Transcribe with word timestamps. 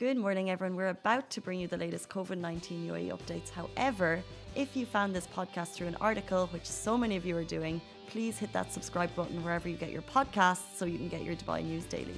Good 0.00 0.16
morning, 0.16 0.48
everyone. 0.48 0.76
We're 0.76 0.88
about 0.88 1.28
to 1.28 1.42
bring 1.42 1.60
you 1.60 1.68
the 1.68 1.76
latest 1.76 2.08
COVID 2.08 2.38
19 2.38 2.88
UAE 2.88 3.10
updates. 3.10 3.50
However, 3.50 4.22
if 4.54 4.74
you 4.74 4.86
found 4.86 5.14
this 5.14 5.26
podcast 5.26 5.74
through 5.74 5.88
an 5.88 5.96
article, 6.00 6.46
which 6.54 6.64
so 6.64 6.96
many 6.96 7.16
of 7.16 7.26
you 7.26 7.36
are 7.36 7.44
doing, 7.44 7.82
please 8.08 8.38
hit 8.38 8.50
that 8.54 8.72
subscribe 8.72 9.14
button 9.14 9.44
wherever 9.44 9.68
you 9.68 9.76
get 9.76 9.90
your 9.90 10.00
podcasts 10.00 10.74
so 10.74 10.86
you 10.86 10.96
can 10.96 11.08
get 11.08 11.22
your 11.22 11.36
Dubai 11.36 11.62
news 11.62 11.84
daily. 11.84 12.16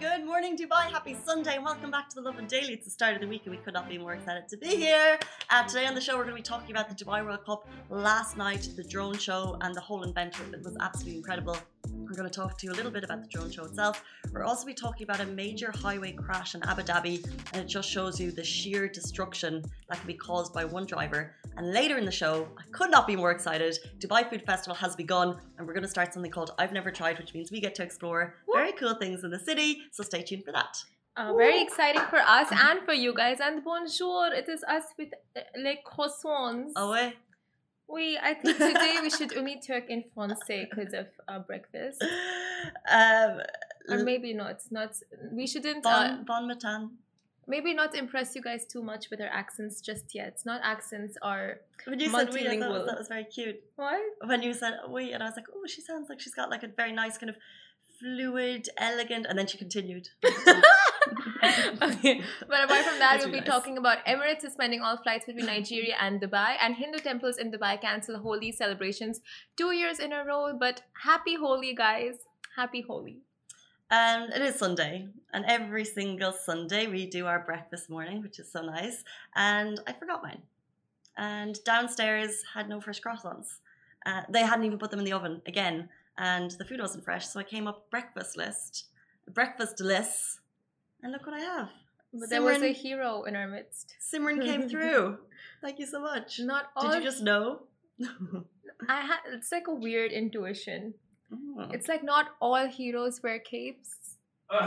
Good 0.00 0.24
morning, 0.24 0.56
Dubai. 0.56 0.84
Happy 0.90 1.14
Sunday, 1.14 1.56
and 1.56 1.64
welcome 1.64 1.90
back 1.90 2.08
to 2.08 2.14
the 2.14 2.22
Lovin 2.22 2.46
Daily. 2.46 2.72
It's 2.72 2.86
the 2.86 2.90
start 2.90 3.14
of 3.16 3.20
the 3.20 3.28
week, 3.28 3.42
and 3.44 3.54
we 3.54 3.60
could 3.62 3.74
not 3.74 3.86
be 3.86 3.98
more 3.98 4.14
excited 4.14 4.48
to 4.48 4.56
be 4.56 4.76
here. 4.76 5.18
Uh, 5.50 5.62
today 5.68 5.84
on 5.84 5.94
the 5.94 6.00
show, 6.00 6.16
we're 6.16 6.28
going 6.30 6.36
to 6.36 6.42
be 6.42 6.50
talking 6.54 6.70
about 6.70 6.88
the 6.88 6.94
Dubai 7.04 7.22
World 7.22 7.44
Cup 7.44 7.68
last 7.90 8.38
night, 8.38 8.66
the 8.76 8.84
drone 8.84 9.18
show, 9.18 9.58
and 9.60 9.74
the 9.74 9.80
whole 9.82 10.02
event. 10.04 10.34
It 10.54 10.64
was 10.64 10.74
absolutely 10.80 11.18
incredible. 11.18 11.58
We're 12.14 12.18
going 12.18 12.30
to 12.30 12.40
talk 12.40 12.56
to 12.58 12.66
you 12.68 12.72
a 12.72 12.76
little 12.76 12.92
bit 12.92 13.02
about 13.02 13.22
the 13.22 13.28
drone 13.28 13.50
show 13.50 13.64
itself. 13.64 14.04
We're 14.32 14.44
also 14.44 14.64
be 14.64 14.72
talking 14.72 15.02
about 15.02 15.18
a 15.18 15.26
major 15.26 15.72
highway 15.74 16.12
crash 16.12 16.54
in 16.54 16.62
Abu 16.62 16.82
Dhabi, 16.82 17.26
and 17.52 17.62
it 17.62 17.66
just 17.66 17.90
shows 17.90 18.20
you 18.20 18.30
the 18.30 18.44
sheer 18.44 18.86
destruction 18.86 19.64
that 19.88 19.98
can 19.98 20.06
be 20.06 20.14
caused 20.14 20.54
by 20.54 20.64
one 20.64 20.86
driver. 20.86 21.34
And 21.56 21.72
later 21.72 21.98
in 21.98 22.04
the 22.04 22.12
show, 22.12 22.46
I 22.56 22.62
could 22.70 22.92
not 22.92 23.08
be 23.08 23.16
more 23.16 23.32
excited. 23.32 23.76
Dubai 23.98 24.30
Food 24.30 24.46
Festival 24.46 24.76
has 24.76 24.94
begun, 24.94 25.40
and 25.58 25.66
we're 25.66 25.72
going 25.72 25.82
to 25.82 25.88
start 25.88 26.14
something 26.14 26.30
called 26.30 26.52
I've 26.56 26.72
Never 26.72 26.92
Tried, 26.92 27.18
which 27.18 27.34
means 27.34 27.50
we 27.50 27.60
get 27.60 27.74
to 27.74 27.82
explore 27.82 28.36
very 28.54 28.70
cool 28.74 28.94
things 28.94 29.24
in 29.24 29.30
the 29.32 29.40
city. 29.40 29.80
So 29.90 30.04
stay 30.04 30.22
tuned 30.22 30.44
for 30.44 30.52
that. 30.52 30.76
Uh, 31.16 31.32
very 31.34 31.60
exciting 31.60 32.02
for 32.10 32.20
us 32.20 32.46
and 32.52 32.78
for 32.84 32.94
you 32.94 33.12
guys. 33.12 33.38
And 33.40 33.64
bonjour, 33.64 34.32
it 34.32 34.48
is 34.48 34.62
us 34.68 34.84
with 34.96 35.08
uh, 35.36 35.40
les 35.58 35.78
croissants. 35.84 36.70
Oh, 36.76 36.92
eh? 36.92 37.10
We, 37.88 38.18
I 38.18 38.34
think 38.34 38.56
today 38.58 38.96
we 39.02 39.10
should 39.10 39.36
only 39.36 39.60
talk 39.60 39.84
in 39.88 40.04
Francais 40.14 40.66
because 40.70 40.94
of 40.94 41.06
our 41.28 41.40
breakfast. 41.40 42.02
Um, 42.90 43.40
Or 43.88 43.98
maybe 44.02 44.32
not. 44.32 44.60
Not. 44.70 44.92
We 45.30 45.46
shouldn't. 45.46 45.82
bon, 45.82 46.06
Uh, 46.10 46.22
bon 46.26 46.48
matin. 46.48 46.90
maybe 47.46 47.74
not 47.74 47.94
impress 47.94 48.34
you 48.34 48.40
guys 48.42 48.64
too 48.64 48.82
much 48.82 49.10
with 49.10 49.20
our 49.20 49.28
accents 49.28 49.82
just 49.82 50.14
yet. 50.14 50.40
Not 50.46 50.60
accents 50.64 51.18
are. 51.20 51.60
When 51.86 52.00
you 52.00 52.08
said 52.08 52.32
we, 52.32 52.48
I 52.48 52.58
thought 52.58 52.70
Multilingual. 52.70 52.86
that 52.86 52.98
was 52.98 53.08
very 53.08 53.24
cute. 53.24 53.60
What? 53.76 54.00
When 54.24 54.42
you 54.42 54.54
said 54.54 54.74
we, 54.88 55.12
and 55.12 55.22
I 55.22 55.26
was 55.26 55.36
like, 55.36 55.46
oh, 55.54 55.66
she 55.66 55.82
sounds 55.82 56.08
like 56.08 56.20
she's 56.20 56.34
got 56.34 56.48
like 56.50 56.62
a 56.62 56.68
very 56.68 56.92
nice 56.92 57.18
kind 57.18 57.28
of 57.28 57.36
fluid, 58.00 58.68
elegant, 58.78 59.26
and 59.28 59.38
then 59.38 59.46
she 59.46 59.58
continued. 59.58 60.08
okay. 61.82 62.22
But 62.48 62.64
apart 62.64 62.84
from 62.84 62.98
that, 62.98 63.12
That's 63.12 63.24
we'll 63.24 63.32
be 63.32 63.40
nice. 63.40 63.48
talking 63.48 63.78
about 63.78 64.04
Emirates 64.06 64.40
suspending 64.40 64.80
all 64.80 64.96
flights 64.96 65.26
between 65.26 65.46
Nigeria 65.46 65.96
and 66.00 66.20
Dubai, 66.20 66.56
and 66.60 66.74
Hindu 66.74 66.98
temples 66.98 67.38
in 67.38 67.50
Dubai 67.50 67.80
cancel 67.80 68.18
Holi 68.18 68.52
celebrations 68.52 69.20
two 69.56 69.72
years 69.72 69.98
in 69.98 70.12
a 70.12 70.24
row. 70.24 70.56
But 70.58 70.82
happy 71.02 71.36
Holi, 71.36 71.74
guys! 71.74 72.14
Happy 72.56 72.82
Holi. 72.82 73.18
And 73.90 74.32
it 74.32 74.42
is 74.42 74.56
Sunday, 74.56 75.08
and 75.32 75.44
every 75.46 75.84
single 75.84 76.32
Sunday 76.32 76.86
we 76.86 77.06
do 77.06 77.26
our 77.26 77.40
breakfast 77.40 77.90
morning, 77.90 78.22
which 78.22 78.38
is 78.38 78.50
so 78.50 78.62
nice. 78.62 79.04
And 79.36 79.80
I 79.86 79.92
forgot 79.92 80.22
mine. 80.22 80.42
And 81.16 81.62
downstairs 81.64 82.42
had 82.54 82.68
no 82.68 82.80
fresh 82.80 83.00
croissants. 83.00 83.58
Uh, 84.06 84.22
they 84.28 84.40
hadn't 84.40 84.64
even 84.64 84.78
put 84.78 84.90
them 84.90 84.98
in 84.98 85.04
the 85.04 85.12
oven 85.12 85.42
again, 85.46 85.88
and 86.18 86.50
the 86.52 86.64
food 86.64 86.80
wasn't 86.80 87.04
fresh. 87.04 87.26
So 87.26 87.40
I 87.40 87.44
came 87.44 87.66
up 87.66 87.90
breakfast 87.90 88.36
list, 88.36 88.86
breakfast 89.32 89.80
list, 89.80 90.40
and 91.04 91.12
look 91.12 91.26
what 91.26 91.34
I 91.34 91.40
have. 91.40 91.68
But 92.12 92.30
there 92.30 92.42
was 92.42 92.62
a 92.62 92.72
hero 92.72 93.24
in 93.24 93.36
our 93.36 93.46
midst. 93.46 93.94
Simran 94.00 94.42
came 94.42 94.68
through. 94.72 95.18
Thank 95.62 95.78
you 95.78 95.86
so 95.86 96.00
much. 96.00 96.40
Not 96.40 96.64
all. 96.74 96.90
Did 96.90 97.02
you 97.02 97.10
just 97.10 97.22
know? 97.22 97.60
I 98.88 99.00
had. 99.02 99.18
It's 99.32 99.52
like 99.52 99.68
a 99.68 99.74
weird 99.74 100.10
intuition. 100.10 100.94
Oh. 101.32 101.68
It's 101.72 101.88
like 101.88 102.02
not 102.02 102.30
all 102.40 102.66
heroes 102.66 103.20
wear 103.22 103.38
capes. 103.38 104.16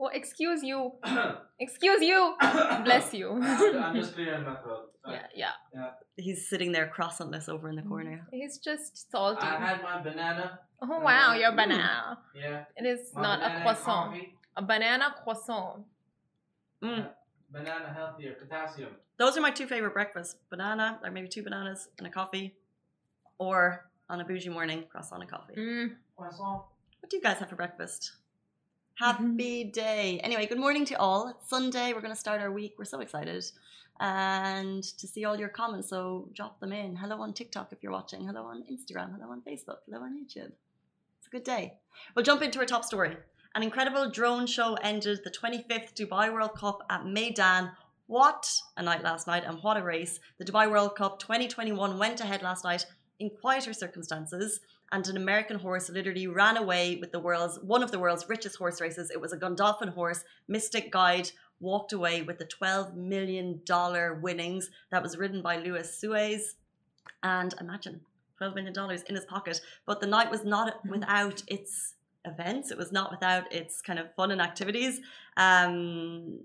Oh, 0.00 0.08
excuse 0.08 0.64
you. 0.64 0.90
Excuse 1.60 2.02
you. 2.02 2.34
Bless 2.84 3.14
you. 3.14 3.30
I'm, 3.30 3.76
I'm 3.80 3.94
just 3.94 4.14
clearing 4.14 4.42
my 4.42 4.56
throat. 4.56 4.90
Sorry. 5.04 5.18
yeah, 5.36 5.50
yeah. 5.72 5.90
He's 6.16 6.48
sitting 6.48 6.72
there 6.72 6.92
croissantless 6.94 7.48
over 7.48 7.68
in 7.68 7.76
the 7.76 7.82
mm-hmm. 7.82 7.90
corner. 7.90 8.26
He's 8.32 8.58
just 8.58 9.08
salty. 9.12 9.46
I 9.46 9.56
had 9.56 9.82
my 9.82 10.02
banana. 10.02 10.58
Oh 10.82 10.98
wow, 10.98 11.30
uh, 11.30 11.34
your 11.34 11.52
banana. 11.52 12.18
Yeah. 12.34 12.64
It 12.76 12.86
is 12.86 13.12
My 13.14 13.22
not 13.22 13.42
a 13.42 13.62
croissant. 13.62 14.10
coffee. 14.10 14.34
A 14.56 14.62
banana 14.62 15.14
croissant. 15.22 15.84
Mm. 16.82 17.08
Banana 17.50 17.92
healthier, 17.94 18.34
potassium. 18.34 18.90
Those 19.18 19.36
are 19.36 19.40
my 19.40 19.50
two 19.50 19.66
favorite 19.66 19.94
breakfasts: 19.94 20.36
banana, 20.50 21.00
or 21.02 21.10
maybe 21.10 21.28
two 21.28 21.42
bananas 21.42 21.88
and 21.98 22.06
a 22.06 22.10
coffee, 22.10 22.54
or 23.38 23.90
on 24.08 24.20
a 24.20 24.24
bougie 24.24 24.48
morning, 24.50 24.84
croissant 24.90 25.22
and 25.22 25.30
coffee. 25.30 25.54
Mm. 25.56 25.96
Croissant. 26.16 26.62
What 27.00 27.10
do 27.10 27.16
you 27.16 27.22
guys 27.22 27.38
have 27.38 27.48
for 27.48 27.56
breakfast? 27.56 28.12
Happy 28.94 29.64
day. 29.64 30.20
Anyway, 30.22 30.46
good 30.46 30.58
morning 30.58 30.84
to 30.86 30.94
all. 30.94 31.28
It's 31.28 31.50
Sunday. 31.50 31.92
We're 31.92 32.00
going 32.00 32.12
to 32.14 32.18
start 32.18 32.40
our 32.40 32.52
week. 32.52 32.74
We're 32.78 32.84
so 32.84 33.00
excited. 33.00 33.44
And 33.98 34.82
to 34.82 35.06
see 35.06 35.24
all 35.24 35.36
your 35.36 35.48
comments, 35.48 35.88
so 35.88 36.28
drop 36.32 36.60
them 36.60 36.72
in. 36.72 36.94
Hello 36.96 37.20
on 37.20 37.32
TikTok 37.32 37.72
if 37.72 37.82
you're 37.82 37.92
watching. 37.92 38.24
Hello 38.24 38.44
on 38.44 38.62
Instagram. 38.70 39.12
Hello 39.16 39.32
on 39.32 39.42
Facebook. 39.42 39.78
Hello 39.86 40.02
on 40.02 40.16
YouTube. 40.16 40.52
It's 41.18 41.26
a 41.26 41.30
good 41.30 41.44
day. 41.44 41.74
We'll 42.14 42.24
jump 42.24 42.42
into 42.42 42.60
our 42.60 42.66
top 42.66 42.84
story. 42.84 43.16
An 43.56 43.62
incredible 43.62 44.10
drone 44.10 44.46
show 44.46 44.74
ended 44.82 45.20
the 45.22 45.30
25th 45.30 45.94
Dubai 45.94 46.32
World 46.32 46.54
Cup 46.54 46.82
at 46.90 47.04
Meydan. 47.04 47.70
What 48.08 48.52
a 48.76 48.82
night 48.82 49.04
last 49.04 49.28
night, 49.28 49.44
and 49.46 49.62
what 49.62 49.76
a 49.76 49.82
race. 49.82 50.18
The 50.38 50.44
Dubai 50.44 50.68
World 50.68 50.96
Cup 50.96 51.20
2021 51.20 51.96
went 51.96 52.20
ahead 52.20 52.42
last 52.42 52.64
night 52.64 52.84
in 53.20 53.30
quieter 53.30 53.72
circumstances 53.72 54.60
and 54.90 55.06
an 55.08 55.16
American 55.16 55.58
horse 55.58 55.88
literally 55.88 56.26
ran 56.26 56.56
away 56.56 56.96
with 57.00 57.12
the 57.12 57.18
world's 57.18 57.58
one 57.60 57.82
of 57.82 57.90
the 57.90 57.98
world's 57.98 58.28
richest 58.28 58.56
horse 58.56 58.80
races. 58.80 59.10
It 59.10 59.20
was 59.20 59.32
a 59.32 59.36
Godolphin 59.36 59.88
horse. 59.88 60.24
Mystic 60.48 60.90
Guide 60.90 61.30
walked 61.60 61.92
away 61.92 62.22
with 62.22 62.38
the 62.38 62.44
12 62.44 62.94
million 62.96 63.60
dollar 63.64 64.14
winnings 64.14 64.70
that 64.90 65.02
was 65.02 65.16
ridden 65.16 65.42
by 65.42 65.58
Luis 65.58 65.98
Saez. 66.00 66.54
And 67.22 67.54
imagine 67.60 68.00
12 68.38 68.54
million 68.54 68.72
dollars 68.72 69.02
in 69.02 69.14
his 69.14 69.24
pocket. 69.24 69.60
But 69.86 70.00
the 70.00 70.06
night 70.06 70.30
was 70.30 70.44
not 70.44 70.78
mm-hmm. 70.78 70.90
without 70.90 71.42
its 71.46 71.94
events. 72.24 72.70
It 72.70 72.78
was 72.78 72.92
not 72.92 73.10
without 73.10 73.52
its 73.52 73.80
kind 73.82 73.98
of 73.98 74.14
fun 74.14 74.30
and 74.30 74.40
activities. 74.40 75.00
Um, 75.36 76.40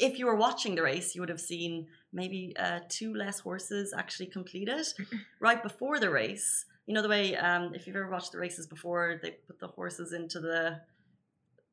if 0.00 0.18
you 0.18 0.26
were 0.26 0.34
watching 0.36 0.74
the 0.74 0.82
race, 0.82 1.14
you 1.14 1.20
would 1.22 1.28
have 1.28 1.40
seen 1.40 1.86
maybe 2.12 2.54
uh, 2.58 2.80
two 2.88 3.14
less 3.14 3.38
horses 3.40 3.94
actually 3.96 4.26
complete 4.26 4.68
it 4.68 4.92
right 5.40 5.62
before 5.62 6.00
the 6.00 6.10
race. 6.10 6.64
You 6.86 6.94
know 6.94 7.02
the 7.02 7.08
way 7.08 7.34
um, 7.36 7.74
if 7.74 7.86
you've 7.86 7.96
ever 7.96 8.10
watched 8.10 8.32
the 8.32 8.38
races 8.38 8.66
before, 8.66 9.18
they 9.22 9.32
put 9.46 9.58
the 9.60 9.68
horses 9.68 10.12
into 10.12 10.40
the 10.40 10.80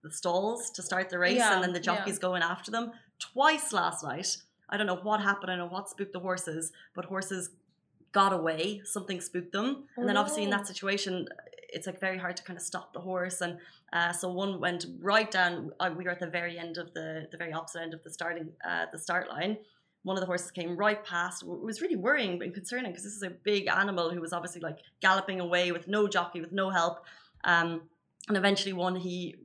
the 0.04 0.12
stalls 0.12 0.72
to 0.72 0.82
start 0.82 1.10
the 1.10 1.20
race, 1.20 1.38
Yeah, 1.38 1.54
and 1.54 1.64
then 1.64 1.74
the 1.74 1.80
jockeys 1.80 2.18
go 2.18 2.34
in 2.34 2.42
after 2.42 2.72
them. 2.72 2.92
Twice 3.20 3.72
last 3.72 4.04
night, 4.04 4.36
I 4.70 4.78
don't 4.78 4.88
know 4.88 4.96
what 4.96 5.22
happened. 5.22 5.52
I 5.52 5.56
know 5.58 5.68
what 5.68 5.90
spooked 5.90 6.14
the 6.14 6.20
horses, 6.20 6.72
but 6.96 7.06
horses 7.06 7.52
got 8.12 8.34
away. 8.34 8.82
Something 8.84 9.22
spooked 9.22 9.52
them, 9.52 9.84
and 9.98 10.08
then 10.10 10.18
obviously 10.18 10.44
in 10.44 10.52
Oh. 10.54 10.58
that 10.58 10.66
situation, 10.66 11.28
it's 11.72 11.88
like 11.88 12.00
very 12.00 12.18
hard 12.18 12.38
to 12.38 12.44
kind 12.44 12.58
of 12.58 12.64
stop 12.64 12.94
the 12.94 13.00
horse. 13.00 13.42
And 13.42 13.58
uh, 13.94 14.12
so 14.12 14.30
one 14.32 14.60
went 14.60 14.86
right 15.00 15.30
down. 15.30 15.72
Uh, 15.80 15.90
we 15.96 16.04
were 16.04 16.12
at 16.12 16.20
the 16.20 16.28
very 16.28 16.58
end 16.58 16.78
of 16.78 16.94
the 16.94 17.28
the 17.32 17.38
very 17.38 17.54
opposite 17.54 17.82
end 17.82 17.94
of 17.94 18.04
the 18.04 18.12
starting 18.12 18.50
uh, 18.68 18.86
the 18.92 19.00
start 19.00 19.30
line. 19.30 19.58
One 20.04 20.18
of 20.18 20.22
the 20.22 20.28
horses 20.28 20.50
came 20.52 20.76
right 20.76 21.04
past. 21.06 21.44
It 21.44 21.48
was 21.48 21.82
really 21.82 21.96
worrying 21.96 22.42
and 22.42 22.54
concerning 22.54 22.92
because 22.92 23.04
this 23.04 23.14
is 23.14 23.24
a 23.24 23.30
big 23.30 23.68
animal 23.68 24.10
who 24.10 24.20
was 24.20 24.34
obviously 24.34 24.62
like 24.62 24.80
galloping 25.00 25.40
away 25.40 25.72
with 25.72 25.88
no 25.88 26.08
jockey, 26.08 26.42
with 26.42 26.52
no 26.52 26.72
help. 26.72 27.06
Um, 27.44 27.84
and 28.28 28.38
eventually, 28.38 28.74
one 28.74 28.96
he 28.96 29.36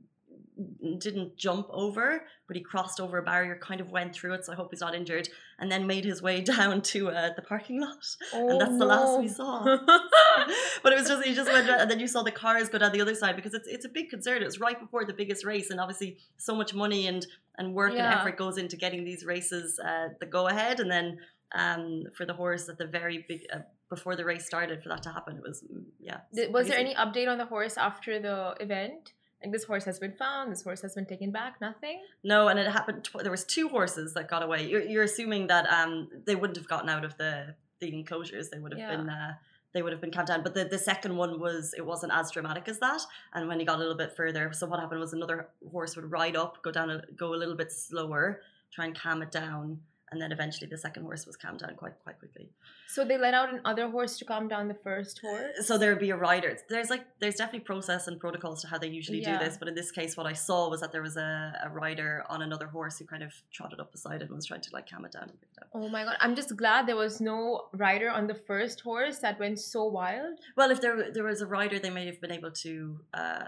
didn't 0.99 1.37
jump 1.37 1.67
over, 1.69 2.23
but 2.47 2.55
he 2.55 2.61
crossed 2.61 2.99
over 2.99 3.17
a 3.17 3.23
barrier, 3.23 3.57
kind 3.61 3.81
of 3.81 3.89
went 3.89 4.13
through 4.13 4.33
it. 4.33 4.45
So 4.45 4.53
I 4.53 4.55
hope 4.55 4.69
he's 4.71 4.81
not 4.81 4.95
injured, 4.95 5.29
and 5.59 5.71
then 5.71 5.87
made 5.87 6.05
his 6.05 6.21
way 6.21 6.41
down 6.55 6.81
to 6.83 7.09
uh, 7.09 7.29
the 7.35 7.41
parking 7.41 7.81
lot. 7.81 8.05
and 8.33 8.59
that's 8.59 8.77
the 8.77 8.85
last 8.85 9.19
we 9.19 9.27
saw. 9.27 9.63
but 10.83 10.93
it 10.93 10.99
was 10.99 11.07
just 11.07 11.23
he 11.25 11.33
just 11.33 11.51
went 11.51 11.69
and 11.69 11.89
then 11.89 11.99
you 11.99 12.07
saw 12.07 12.23
the 12.23 12.31
cars 12.31 12.69
go 12.69 12.77
down 12.77 12.91
the 12.91 13.01
other 13.01 13.15
side 13.15 13.35
because 13.35 13.53
it's 13.53 13.67
it's 13.67 13.85
a 13.85 13.89
big 13.89 14.09
concern. 14.09 14.41
It 14.41 14.45
was 14.45 14.59
right 14.59 14.79
before 14.79 15.05
the 15.05 15.13
biggest 15.13 15.45
race, 15.45 15.69
and 15.69 15.79
obviously 15.79 16.17
so 16.37 16.55
much 16.55 16.73
money 16.73 17.07
and 17.07 17.25
and 17.57 17.73
work 17.73 17.91
and 17.91 18.01
effort 18.01 18.37
goes 18.37 18.57
into 18.57 18.77
getting 18.77 19.03
these 19.03 19.25
races 19.25 19.79
uh, 19.79 20.09
the 20.19 20.25
go 20.25 20.47
ahead, 20.47 20.79
and 20.79 20.89
then 20.91 21.19
um, 21.53 22.03
for 22.15 22.25
the 22.25 22.33
horse 22.33 22.69
at 22.69 22.77
the 22.77 22.85
very 22.85 23.25
big 23.27 23.45
uh, 23.53 23.59
before 23.89 24.15
the 24.15 24.25
race 24.25 24.45
started 24.45 24.83
for 24.83 24.89
that 24.89 25.01
to 25.03 25.09
happen, 25.09 25.37
it 25.37 25.43
was 25.43 25.63
mm, 25.63 25.83
yeah. 25.99 26.19
Did- 26.33 26.53
was 26.53 26.67
there 26.67 26.77
any 26.77 26.93
update 26.95 27.27
on 27.27 27.37
the 27.37 27.45
horse 27.45 27.77
after 27.77 28.19
the 28.19 28.55
event? 28.59 29.13
Like 29.43 29.51
this 29.53 29.65
horse 29.65 29.85
has 29.85 29.99
been 29.99 30.13
found. 30.13 30.51
This 30.51 30.63
horse 30.63 30.81
has 30.81 30.95
been 30.95 31.05
taken 31.05 31.31
back. 31.31 31.61
Nothing. 31.61 32.01
No, 32.23 32.47
and 32.47 32.57
it 32.59 32.67
happened. 32.71 33.03
Tw- 33.03 33.21
there 33.21 33.31
was 33.31 33.43
two 33.43 33.69
horses 33.69 34.13
that 34.15 34.27
got 34.29 34.41
away. 34.43 34.67
You're, 34.67 34.81
you're 34.81 35.03
assuming 35.03 35.47
that 35.47 35.65
um 35.71 36.09
they 36.25 36.35
wouldn't 36.35 36.57
have 36.57 36.67
gotten 36.67 36.89
out 36.89 37.05
of 37.05 37.17
the 37.17 37.55
the 37.79 37.93
enclosures. 37.93 38.49
They 38.49 38.59
would 38.59 38.73
have 38.73 38.79
Yeah. 38.79 38.95
been 38.97 39.09
uh, 39.09 39.33
they 39.73 39.83
would 39.83 39.91
have 39.91 40.01
been 40.01 40.09
camped 40.11 40.29
down. 40.29 40.41
But 40.41 40.55
the, 40.55 40.65
the 40.65 40.79
second 40.79 41.15
one 41.15 41.39
was 41.39 41.73
it 41.77 41.85
wasn't 41.85 42.13
as 42.13 42.31
dramatic 42.31 42.67
as 42.67 42.79
that. 42.79 43.01
And 43.33 43.47
when 43.47 43.59
he 43.59 43.65
got 43.65 43.75
a 43.75 43.79
little 43.79 43.97
bit 43.97 44.15
further, 44.15 44.51
so 44.53 44.65
what 44.65 44.79
happened 44.79 44.99
was 45.01 45.13
another 45.13 45.49
horse 45.71 45.95
would 45.95 46.09
ride 46.09 46.35
up, 46.35 46.63
go 46.63 46.71
down, 46.71 46.89
a, 46.89 47.03
go 47.15 47.35
a 47.35 47.37
little 47.37 47.55
bit 47.55 47.71
slower, 47.71 48.41
try 48.73 48.85
and 48.85 48.97
calm 48.97 49.21
it 49.21 49.29
down, 49.29 49.79
and 50.11 50.21
then 50.21 50.31
eventually 50.31 50.67
the 50.69 50.77
second 50.77 51.03
horse 51.03 51.25
was 51.25 51.35
calmed 51.35 51.59
down 51.59 51.75
quite 51.75 51.93
quite 52.03 52.17
quickly. 52.19 52.49
So 52.87 53.03
they 53.03 53.17
let 53.17 53.33
out 53.33 53.49
another 53.53 53.89
horse 53.89 54.17
to 54.19 54.25
calm 54.25 54.47
down 54.47 54.67
the 54.67 54.73
first 54.73 55.19
horse. 55.19 55.67
So 55.67 55.77
there 55.77 55.89
would 55.91 55.99
be 55.99 56.11
a 56.11 56.15
rider. 56.17 56.57
There's 56.69 56.89
like 56.89 57.05
there's 57.19 57.35
definitely 57.35 57.65
process 57.65 58.07
and 58.07 58.19
protocols 58.19 58.61
to 58.61 58.67
how 58.67 58.77
they 58.77 58.87
usually 58.87 59.21
Yeah. 59.21 59.37
do 59.37 59.45
this, 59.45 59.57
but 59.57 59.67
in 59.67 59.75
this 59.75 59.91
case, 59.91 60.15
what 60.15 60.25
I 60.25 60.33
saw 60.33 60.69
was 60.69 60.79
that 60.81 60.91
there 60.91 61.01
was 61.01 61.17
a, 61.17 61.59
a 61.63 61.69
rider 61.69 62.23
on 62.29 62.41
another 62.41 62.67
horse 62.67 62.97
who 62.99 63.05
kind 63.05 63.23
of 63.23 63.33
trotted 63.51 63.79
up 63.79 63.91
beside 63.91 64.21
it 64.21 64.27
and 64.29 64.35
was 64.35 64.45
trying 64.45 64.61
to 64.61 64.69
like 64.73 64.89
calm 64.89 65.03
it 65.05 65.11
down 65.11 65.29
it. 65.29 65.35
Oh 65.73 65.89
my 65.89 66.03
god! 66.05 66.15
I'm 66.21 66.35
just 66.35 66.55
glad 66.55 66.87
there 66.87 66.95
was 66.95 67.19
no 67.19 67.65
rider 67.73 68.09
on 68.09 68.27
the 68.27 68.35
first 68.35 68.81
horse 68.81 69.19
that 69.19 69.37
went 69.39 69.59
so 69.59 69.85
wild. 69.85 70.39
Well, 70.55 70.71
if 70.71 70.79
there 70.81 71.11
there 71.11 71.23
was 71.25 71.41
a 71.41 71.47
rider, 71.47 71.77
they 71.79 71.89
may 71.89 72.05
have 72.05 72.19
been 72.21 72.31
able 72.31 72.51
to. 72.65 72.99
Uh, 73.13 73.45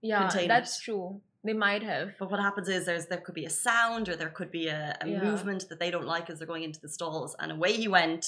Yeah, 0.00 0.28
that's 0.48 0.78
it. 0.80 0.82
true. 0.84 1.20
They 1.44 1.52
might 1.52 1.82
have. 1.82 2.12
but 2.20 2.30
what 2.30 2.40
happens 2.40 2.68
is 2.68 2.86
there's 2.86 3.06
there 3.06 3.18
could 3.26 3.34
be 3.34 3.46
a 3.46 3.50
sound 3.50 4.08
or 4.08 4.14
there 4.16 4.28
could 4.38 4.50
be 4.50 4.68
a, 4.68 4.96
a 5.00 5.08
Yeah. 5.08 5.24
movement 5.24 5.68
that 5.68 5.78
they 5.80 5.90
don't 5.90 6.06
like 6.06 6.30
as 6.30 6.38
they're 6.38 6.46
going 6.46 6.62
into 6.62 6.80
the 6.80 6.88
stalls, 6.88 7.34
and 7.40 7.50
away 7.52 7.72
he 7.72 7.88
went. 7.88 8.24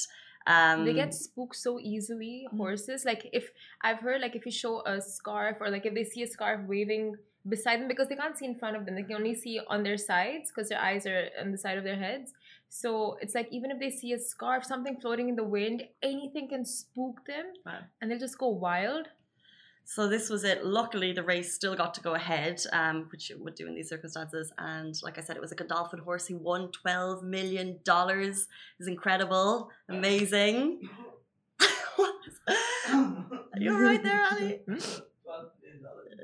Um, 0.46 0.84
they 0.84 0.93
get 0.93 1.14
spooked 1.14 1.56
so 1.56 1.78
easily 1.81 2.46
Mhm. 2.52 2.58
horses 2.58 3.06
like 3.06 3.22
if 3.32 3.44
i've 3.81 4.00
heard 4.06 4.20
like 4.20 4.34
if 4.37 4.44
you 4.44 4.52
show 4.52 4.75
a 4.84 5.00
scarf 5.00 5.56
or 5.62 5.70
like 5.70 5.87
if 5.87 5.94
they 5.94 6.05
see 6.05 6.22
a 6.22 6.26
scarf 6.26 6.61
waving 6.69 7.16
beside 7.49 7.81
them 7.81 7.88
because 7.88 8.08
they 8.11 8.16
can't 8.22 8.37
see 8.37 8.44
in 8.44 8.55
front 8.62 8.76
of 8.76 8.84
them 8.84 8.94
they 8.94 9.05
can 9.05 9.17
only 9.17 9.34
see 9.34 9.58
on 9.75 9.82
their 9.82 9.96
sides 9.96 10.50
because 10.50 10.69
their 10.69 10.82
eyes 10.88 11.06
are 11.06 11.31
on 11.40 11.50
the 11.50 11.56
side 11.56 11.78
of 11.78 11.84
their 11.84 11.96
heads 11.96 12.34
so 12.69 13.17
it's 13.22 13.34
like 13.34 13.49
even 13.52 13.70
if 13.70 13.78
they 13.81 13.88
see 13.88 14.12
a 14.12 14.19
scarf 14.19 14.62
something 14.67 15.00
floating 15.00 15.31
in 15.31 15.37
the 15.37 15.49
wind 15.56 15.82
anything 16.02 16.46
can 16.46 16.62
spook 16.67 17.25
them 17.26 17.46
Wow. 17.64 17.78
and 18.02 18.10
they'll 18.10 18.19
just 18.28 18.37
go 18.37 18.49
wild 18.49 19.08
So 19.86 20.08
this 20.08 20.31
was 20.31 20.44
it. 20.44 20.64
Luckily, 20.64 21.12
the 21.12 21.22
race 21.22 21.54
still 21.54 21.76
got 21.76 21.92
to 21.94 22.00
go 22.00 22.14
ahead, 22.14 22.62
um, 22.72 23.06
which 23.12 23.31
it 23.31 23.38
would 23.38 23.54
do 23.54 23.66
in 23.66 23.75
these 23.75 23.90
circumstances. 23.90 24.52
And 24.56 24.98
like 25.02 25.19
I 25.19 25.20
said, 25.20 25.36
it 25.36 25.42
was 25.42 25.52
a 25.52 25.56
Godolphin 25.56 26.00
horse 26.00 26.26
who 26.26 26.36
won 26.36 26.70
twelve 26.72 27.22
million 27.22 27.78
dollars. 27.84 28.48
Is 28.81 28.88
incredible, 28.88 29.70
amazing. 29.88 30.88
You're 33.58 33.81
right 33.81 34.02
there, 34.02 34.25
Ali. 34.31 34.60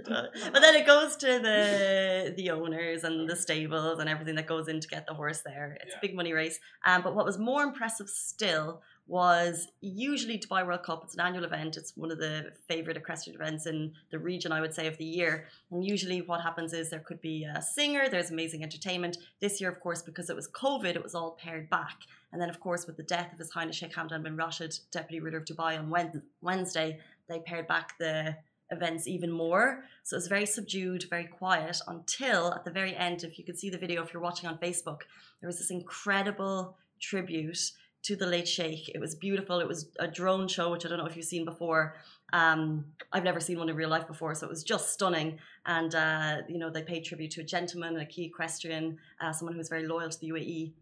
But 0.08 0.62
then 0.62 0.76
it 0.76 0.86
goes 0.86 1.16
to 1.16 1.26
the 1.26 2.32
the 2.36 2.50
owners 2.50 3.04
and 3.04 3.28
the 3.28 3.36
stables 3.36 3.98
and 3.98 4.08
everything 4.08 4.34
that 4.36 4.46
goes 4.46 4.66
in 4.66 4.80
to 4.80 4.88
get 4.88 5.06
the 5.06 5.14
horse 5.14 5.42
there. 5.44 5.76
It's 5.82 5.94
a 5.94 5.98
big 6.00 6.14
money 6.14 6.32
race. 6.32 6.58
Um, 6.86 7.02
but 7.02 7.14
what 7.14 7.26
was 7.26 7.38
more 7.38 7.62
impressive 7.62 8.08
still 8.08 8.82
was 9.10 9.66
usually 9.80 10.38
Dubai 10.38 10.64
World 10.64 10.84
Cup. 10.84 11.02
It's 11.02 11.14
an 11.14 11.20
annual 11.20 11.42
event. 11.42 11.76
It's 11.76 11.96
one 11.96 12.12
of 12.12 12.18
the 12.18 12.52
favorite 12.68 12.96
equestrian 12.96 13.38
events 13.38 13.66
in 13.66 13.92
the 14.12 14.20
region, 14.20 14.52
I 14.52 14.60
would 14.60 14.72
say, 14.72 14.86
of 14.86 14.96
the 14.98 15.04
year. 15.04 15.46
And 15.72 15.84
usually, 15.84 16.22
what 16.22 16.40
happens 16.42 16.72
is 16.72 16.90
there 16.90 17.00
could 17.00 17.20
be 17.20 17.42
a 17.44 17.60
singer. 17.60 18.08
There's 18.08 18.30
amazing 18.30 18.62
entertainment. 18.62 19.18
This 19.40 19.60
year, 19.60 19.68
of 19.68 19.80
course, 19.80 20.00
because 20.00 20.30
it 20.30 20.36
was 20.36 20.48
COVID, 20.48 20.94
it 20.94 21.02
was 21.02 21.16
all 21.16 21.32
pared 21.42 21.68
back. 21.68 21.96
And 22.32 22.40
then, 22.40 22.48
of 22.48 22.60
course, 22.60 22.86
with 22.86 22.96
the 22.96 23.02
death 23.02 23.32
of 23.32 23.40
His 23.40 23.50
Highness 23.50 23.74
Sheikh 23.74 23.92
Hamdan 23.92 24.22
bin 24.22 24.36
Rashid, 24.36 24.78
Deputy 24.92 25.18
Ruler 25.18 25.38
of 25.38 25.44
Dubai, 25.44 25.76
on 25.76 25.90
Wed- 25.90 26.22
Wednesday, 26.40 27.00
they 27.28 27.40
pared 27.40 27.66
back 27.66 27.98
the 27.98 28.36
events 28.70 29.08
even 29.08 29.32
more. 29.32 29.82
So 30.04 30.14
it 30.14 30.18
was 30.18 30.28
very 30.28 30.46
subdued, 30.46 31.06
very 31.10 31.26
quiet 31.26 31.78
until 31.88 32.54
at 32.54 32.64
the 32.64 32.70
very 32.70 32.94
end, 32.94 33.24
if 33.24 33.40
you 33.40 33.44
could 33.44 33.58
see 33.58 33.70
the 33.70 33.78
video 33.78 34.04
if 34.04 34.14
you're 34.14 34.22
watching 34.22 34.48
on 34.48 34.58
Facebook, 34.58 35.00
there 35.40 35.48
was 35.48 35.58
this 35.58 35.72
incredible 35.72 36.76
tribute 37.00 37.72
to 38.02 38.16
the 38.16 38.26
late 38.26 38.48
Sheikh. 38.48 38.88
It 38.88 39.00
was 39.00 39.14
beautiful. 39.14 39.60
It 39.60 39.68
was 39.68 39.88
a 39.98 40.08
drone 40.08 40.48
show, 40.48 40.70
which 40.70 40.86
I 40.86 40.88
don't 40.88 40.98
know 40.98 41.06
if 41.06 41.16
you've 41.16 41.24
seen 41.24 41.44
before. 41.44 41.96
Um, 42.32 42.86
I've 43.12 43.24
never 43.24 43.40
seen 43.40 43.58
one 43.58 43.68
in 43.68 43.76
real 43.76 43.88
life 43.88 44.06
before, 44.06 44.34
so 44.34 44.46
it 44.46 44.50
was 44.50 44.62
just 44.62 44.92
stunning. 44.92 45.38
And 45.66 45.94
uh, 45.94 46.38
you 46.48 46.58
know, 46.58 46.70
they 46.70 46.82
paid 46.82 47.04
tribute 47.04 47.32
to 47.32 47.40
a 47.42 47.44
gentleman, 47.44 47.96
a 47.98 48.06
key 48.06 48.24
equestrian, 48.24 48.98
uh, 49.20 49.32
someone 49.32 49.54
who 49.54 49.58
was 49.58 49.68
very 49.68 49.86
loyal 49.86 50.08
to 50.08 50.20
the 50.20 50.30
UAE. 50.30 50.72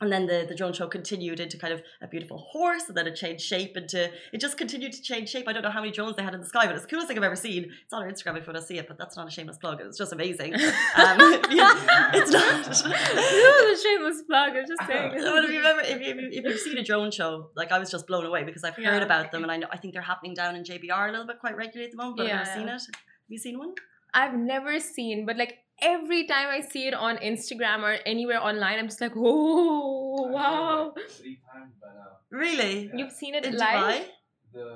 And 0.00 0.12
then 0.12 0.26
the, 0.26 0.46
the 0.48 0.54
drone 0.54 0.72
show 0.72 0.86
continued 0.86 1.40
into 1.40 1.58
kind 1.58 1.72
of 1.74 1.82
a 2.00 2.06
beautiful 2.06 2.38
horse, 2.38 2.84
and 2.86 2.96
then 2.96 3.08
it 3.08 3.16
changed 3.16 3.42
shape 3.44 3.76
into 3.76 4.04
it 4.32 4.40
just 4.40 4.56
continued 4.56 4.92
to 4.92 5.02
change 5.02 5.28
shape. 5.28 5.48
I 5.48 5.52
don't 5.52 5.62
know 5.62 5.70
how 5.70 5.80
many 5.80 5.90
drones 5.92 6.14
they 6.14 6.22
had 6.22 6.34
in 6.34 6.40
the 6.40 6.46
sky, 6.46 6.66
but 6.66 6.76
it's 6.76 6.84
the 6.84 6.88
coolest 6.88 7.08
thing 7.08 7.16
I've 7.18 7.24
ever 7.24 7.34
seen. 7.34 7.64
It's 7.82 7.92
on 7.92 8.02
our 8.02 8.08
Instagram 8.08 8.36
if 8.38 8.46
you 8.46 8.52
want 8.52 8.56
to 8.58 8.62
see 8.62 8.78
it, 8.78 8.86
but 8.86 8.96
that's 8.96 9.16
not 9.16 9.26
a 9.26 9.30
shameless 9.30 9.58
plug. 9.58 9.80
It 9.80 9.86
was 9.86 9.98
just 9.98 10.12
amazing. 10.12 10.54
Um, 10.98 11.18
yeah, 11.50 12.10
it's 12.14 12.30
not. 12.30 12.64
this 12.64 12.84
was 12.84 13.78
a 13.80 13.82
shameless 13.82 14.22
plug 14.22 14.56
i'm 14.56 14.66
just 14.66 14.82
saying 14.86 15.10
but 15.16 15.44
if 15.44 15.50
you 15.50 15.58
remember, 15.58 15.82
if, 15.84 16.00
you, 16.00 16.28
if 16.32 16.44
you've 16.44 16.60
seen 16.60 16.78
a 16.78 16.82
drone 16.84 17.10
show, 17.10 17.50
like 17.56 17.70
I 17.72 17.78
was 17.78 17.90
just 17.90 18.06
blown 18.06 18.24
away 18.26 18.42
because 18.44 18.64
I've 18.64 18.74
heard 18.76 18.84
Yeah. 18.84 19.02
about 19.02 19.30
them, 19.32 19.42
and 19.42 19.50
I 19.52 19.56
know 19.56 19.66
I 19.70 19.76
think 19.76 19.92
they're 19.94 20.02
happening 20.02 20.34
down 20.34 20.56
in 20.56 20.62
JBR 20.64 21.08
a 21.08 21.12
little 21.12 21.26
bit 21.26 21.38
quite 21.40 21.56
regularly 21.56 21.86
at 21.86 21.90
the 21.92 21.96
moment. 21.96 22.16
But 22.18 22.22
I've 22.24 22.28
Yeah, 22.28 22.36
never 22.36 22.50
seen 22.58 22.68
it. 22.68 22.72
Have 22.72 23.28
you 23.28 23.38
seen 23.38 23.58
one? 23.58 23.74
I've 24.14 24.34
never 24.34 24.78
seen, 24.80 25.26
but 25.26 25.36
like 25.36 25.58
every 25.82 26.24
time 26.26 26.48
I 26.50 26.60
see 26.60 26.86
it 26.88 26.94
on 26.94 27.16
Instagram 27.18 27.82
or 27.82 27.98
anywhere 28.06 28.40
online, 28.42 28.78
I'm 28.78 28.86
just 28.88 29.00
like, 29.00 29.12
oh 29.16 30.26
wow! 30.30 30.94
Three 30.94 31.38
times 31.52 31.74
by 31.80 31.88
now. 31.94 32.18
Really? 32.30 32.90
You've 32.94 33.12
seen 33.12 33.34
it 33.34 33.44
In 33.44 33.56
live? 33.56 34.02
Dubai? 34.02 34.04
The 34.52 34.66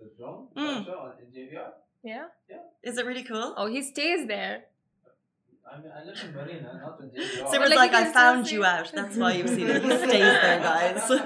the 0.00 0.06
drone 0.18 0.48
Mm. 0.56 0.84
show 0.84 0.98
on- 0.98 1.12
in 1.22 1.28
JBR. 1.34 1.70
Yeah. 2.02 2.26
Is 2.82 2.96
it 2.98 3.04
really 3.06 3.22
cool? 3.24 3.54
Oh, 3.56 3.66
he 3.66 3.82
stays 3.82 4.26
there. 4.26 4.64
I 5.70 5.78
mean, 5.78 5.92
I 5.94 6.02
live 6.04 6.18
in 6.24 6.34
Marina, 6.34 6.80
not 6.82 6.98
in 7.00 7.10
JBR. 7.10 7.46
So 7.48 7.54
it 7.56 7.60
was 7.60 7.70
like, 7.70 7.92
like, 7.92 8.06
I 8.06 8.12
found 8.12 8.50
you 8.50 8.64
out. 8.64 8.90
That's 8.92 9.16
why 9.16 9.32
you've 9.34 9.50
seen 9.50 9.68
it. 9.68 9.82
He 9.84 9.90
stays 10.06 10.32
there, 10.44 10.60
guys. 10.60 11.10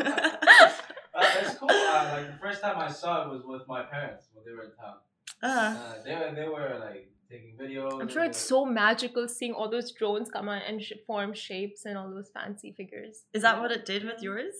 Uh, 1.17 1.23
it's 1.41 1.55
cool. 1.61 1.71
Uh, 1.71 2.09
like 2.13 2.27
the 2.33 2.39
first 2.41 2.61
time 2.61 2.77
I 2.77 2.91
saw 2.91 3.23
it 3.25 3.29
was 3.31 3.45
with 3.47 3.63
my 3.69 3.83
parents 3.85 4.25
when 4.35 4.45
they 4.45 4.51
were 4.51 4.65
in 4.65 4.73
town. 4.75 4.97
uh, 5.41 5.47
Uh, 5.47 6.03
they 6.05 6.15
were 6.17 6.33
they 6.35 6.49
were 6.49 6.77
like 6.87 7.07
taking 7.31 7.57
videos. 7.57 8.01
I'm 8.01 8.09
sure 8.09 8.25
it's 8.25 8.39
so 8.39 8.65
magical 8.65 9.29
seeing 9.29 9.53
all 9.53 9.71
those 9.71 9.93
drones 9.93 10.31
come 10.31 10.49
out 10.49 10.63
and 10.69 10.83
sh- 10.83 10.93
form 11.07 11.35
shapes 11.35 11.85
and 11.87 11.97
all 11.99 12.11
those 12.11 12.31
fancy 12.33 12.73
figures. 12.73 13.25
is 13.33 13.43
that 13.43 13.61
what 13.61 13.71
it 13.73 13.85
did 13.85 14.05
with 14.05 14.23
yours? 14.23 14.55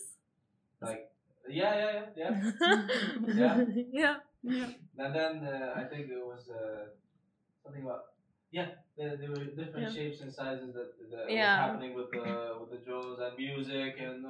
like 0.81 1.09
yeah 1.47 2.01
yeah 2.17 2.31
yeah 3.27 3.63
yeah. 3.91 4.15
yeah. 4.43 4.67
And 4.97 5.15
then 5.15 5.47
uh, 5.47 5.73
I 5.75 5.83
think 5.85 6.09
it 6.09 6.23
was 6.31 6.49
uh, 6.49 6.87
something 7.63 7.83
about 7.83 8.05
yeah. 8.51 8.67
There, 8.97 9.17
there 9.17 9.29
were 9.29 9.43
different 9.43 9.77
Yeah. 9.77 9.93
shapes 9.93 10.21
and 10.21 10.33
sizes 10.33 10.73
that, 10.73 10.89
that 11.11 11.29
Yeah. 11.29 11.61
was 11.63 11.71
happening 11.71 11.95
with 11.95 12.11
the 12.11 12.57
with 12.61 12.69
the 12.71 12.77
drones 12.85 13.19
and 13.19 13.35
music 13.37 13.95
and 13.99 14.25
uh, 14.25 14.29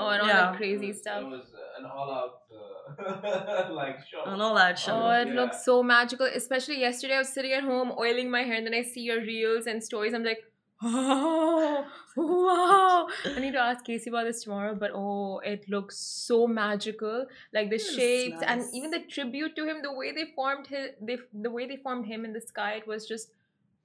Oh, 0.00 0.08
and 0.08 0.22
all 0.22 0.28
Yeah. 0.28 0.50
that 0.50 0.56
crazy 0.56 0.86
it 0.86 0.88
was, 0.88 0.98
stuff. 0.98 1.22
It 1.22 1.28
was 1.28 1.46
uh, 1.54 1.78
an 1.80 1.86
all-out 1.86 2.34
uh, 2.60 3.72
like 3.82 3.96
show. 4.10 4.22
An 4.24 4.40
all-out 4.40 4.78
show. 4.78 4.92
Oh, 4.94 5.10
it 5.10 5.28
Yeah. 5.28 5.34
looks 5.34 5.64
so 5.64 5.82
magical. 5.82 6.26
Especially 6.26 6.80
yesterday, 6.80 7.14
I 7.14 7.18
was 7.18 7.28
sitting 7.28 7.52
at 7.52 7.64
home 7.64 7.92
oiling 7.98 8.30
my 8.30 8.42
hair, 8.42 8.54
and 8.56 8.66
then 8.66 8.74
I 8.74 8.82
see 8.82 9.02
your 9.02 9.20
reels 9.20 9.66
and 9.66 9.82
stories. 9.84 10.14
I'm 10.14 10.24
like, 10.24 10.42
oh, 10.82 11.84
wow. 12.16 13.08
I 13.36 13.40
need 13.40 13.52
to 13.52 13.58
ask 13.60 13.84
Casey 13.84 14.10
about 14.10 14.24
this 14.24 14.42
tomorrow, 14.44 14.74
but 14.74 14.90
oh, 14.94 15.38
it 15.40 15.68
looks 15.68 15.98
so 15.98 16.46
magical. 16.46 17.26
Like 17.52 17.70
the 17.70 17.76
It 17.76 17.82
is 17.82 17.94
shapes 17.94 18.42
and 18.46 18.64
even 18.72 18.90
the 18.90 19.00
tribute 19.00 19.56
to 19.56 19.66
him, 19.66 19.82
the 19.82 19.92
way 19.92 20.12
they 20.12 20.26
formed 20.34 20.66
his, 20.68 20.90
they, 21.00 21.18
the 21.32 21.50
way 21.50 21.66
they 21.66 21.76
formed 21.76 22.06
him 22.06 22.24
in 22.24 22.32
the 22.32 22.40
sky, 22.40 22.72
it 22.74 22.86
was 22.86 23.06
just 23.06 23.30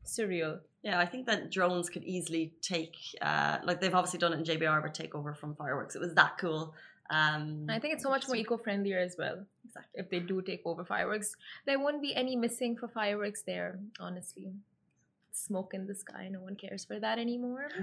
surreal. 0.06 0.60
Yeah, 0.84 1.00
I 1.00 1.06
think 1.06 1.26
that 1.28 1.50
drones 1.50 1.90
could 1.90 2.04
easily 2.04 2.54
take, 2.62 2.96
uh, 3.22 3.60
like 3.64 3.80
they've 3.80 3.94
obviously 3.94 4.20
done 4.20 4.34
it 4.34 4.40
in 4.40 4.44
JBR, 4.44 4.82
but 4.82 4.94
take 4.94 5.16
over 5.16 5.34
from 5.34 5.56
fireworks. 5.56 5.96
It 5.96 6.00
was 6.00 6.14
that 6.16 6.38
cool. 6.38 6.74
Um, 7.10 7.68
I 7.70 7.80
think 7.80 7.94
it's 7.94 8.04
so 8.04 8.10
much 8.10 8.28
more 8.28 8.36
eco-friendlier 8.36 8.98
as 8.98 9.16
well. 9.18 9.46
Exactly. 9.66 10.02
If 10.02 10.10
they 10.10 10.20
do 10.20 10.42
take 10.42 10.62
over 10.66 10.84
fireworks, 10.84 11.36
there 11.66 11.80
won't 11.80 12.02
be 12.02 12.16
any 12.16 12.36
missing 12.36 12.76
for 12.76 12.88
fireworks 12.88 13.44
there. 13.44 13.80
Honestly, 14.00 14.52
smoke 15.32 15.74
in 15.74 15.88
the 15.88 15.96
sky. 15.96 16.30
No 16.32 16.42
one 16.42 16.56
cares 16.56 16.86
for 16.86 17.00
that 17.00 17.20
anymore. 17.20 17.70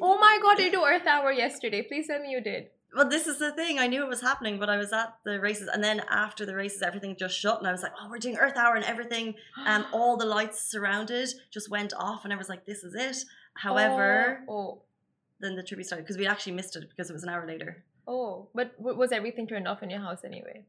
Oh 0.00 0.18
my 0.18 0.38
god, 0.42 0.58
you 0.58 0.70
do 0.70 0.84
Earth 0.84 1.06
Hour 1.06 1.32
yesterday. 1.32 1.82
Please 1.82 2.06
tell 2.08 2.20
me 2.20 2.30
you 2.30 2.40
did. 2.40 2.70
Well, 2.94 3.08
this 3.08 3.26
is 3.26 3.38
the 3.38 3.52
thing. 3.52 3.78
I 3.78 3.86
knew 3.86 4.02
it 4.02 4.08
was 4.08 4.20
happening, 4.20 4.58
but 4.58 4.68
I 4.68 4.76
was 4.76 4.92
at 4.92 5.14
the 5.24 5.40
races, 5.40 5.68
and 5.72 5.82
then 5.82 6.02
after 6.10 6.44
the 6.44 6.54
races, 6.54 6.82
everything 6.82 7.16
just 7.16 7.38
shut, 7.38 7.58
and 7.58 7.66
I 7.66 7.72
was 7.72 7.82
like, 7.82 7.92
"Oh, 7.98 8.08
we're 8.10 8.18
doing 8.18 8.36
Earth 8.36 8.56
Hour," 8.56 8.74
and 8.74 8.84
everything. 8.84 9.34
Um, 9.66 9.86
all 9.92 10.16
the 10.16 10.26
lights 10.26 10.60
surrounded 10.70 11.28
just 11.50 11.70
went 11.70 11.92
off, 11.96 12.24
and 12.24 12.32
I 12.32 12.36
was 12.36 12.48
like, 12.48 12.66
"This 12.66 12.84
is 12.84 12.94
it." 12.94 13.24
However, 13.54 14.44
oh, 14.48 14.82
then 15.40 15.56
the 15.56 15.62
tribute 15.62 15.86
started 15.86 16.04
because 16.04 16.18
we 16.18 16.26
actually 16.26 16.52
missed 16.52 16.76
it 16.76 16.88
because 16.88 17.08
it 17.10 17.12
was 17.12 17.22
an 17.22 17.28
hour 17.30 17.46
later. 17.46 17.84
oh, 18.06 18.14
oh. 18.14 18.48
but 18.54 18.76
w- 18.78 18.96
was 18.98 19.12
everything 19.12 19.46
turned 19.46 19.68
off 19.68 19.82
in 19.82 19.90
your 19.90 20.00
house 20.00 20.24
anyway? 20.24 20.64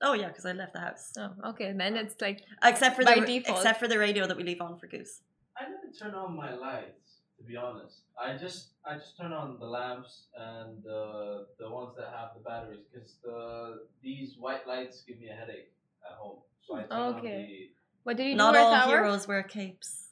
Oh 0.00 0.14
yeah, 0.14 0.28
because 0.28 0.46
I 0.46 0.52
left 0.52 0.72
the 0.74 0.80
house, 0.80 1.12
Oh, 1.18 1.50
okay. 1.50 1.72
Then 1.76 1.96
it's 1.96 2.20
like 2.20 2.42
except 2.62 2.96
for 2.96 3.04
By 3.04 3.16
the 3.20 3.26
default. 3.26 3.58
except 3.58 3.80
for 3.80 3.88
the 3.88 3.98
radio 3.98 4.26
that 4.26 4.36
we 4.36 4.44
leave 4.44 4.60
on 4.60 4.78
for 4.78 4.86
Goose. 4.86 5.22
I 5.60 5.64
didn't 5.64 5.98
turn 5.98 6.14
on 6.14 6.36
my 6.36 6.54
lights 6.54 7.17
to 7.38 7.44
be 7.44 7.56
honest. 7.56 8.00
I 8.20 8.36
just 8.36 8.68
I 8.84 8.94
just 8.94 9.16
turn 9.16 9.32
on 9.32 9.58
the 9.58 9.66
lamps 9.66 10.22
and 10.36 10.82
the 10.82 11.46
the 11.58 11.68
ones 11.70 11.94
that 11.96 12.08
have 12.18 12.30
the 12.36 12.42
batteries 12.48 12.80
because 12.92 13.14
the 13.22 13.80
these 14.02 14.36
white 14.38 14.66
lights 14.66 15.02
give 15.06 15.18
me 15.20 15.28
a 15.28 15.34
headache 15.34 15.70
at 16.04 16.16
home. 16.16 16.38
So 16.66 16.76
I 16.76 16.82
turn 16.82 17.16
Okay. 17.18 17.70
what 18.02 18.16
did 18.16 18.26
you 18.26 18.34
Not 18.36 18.52
do 18.54 18.58
Earth 18.58 18.66
all 18.66 18.74
Hour? 18.74 18.96
heroes 19.04 19.28
wear 19.28 19.42
capes. 19.42 19.90
on 19.92 20.04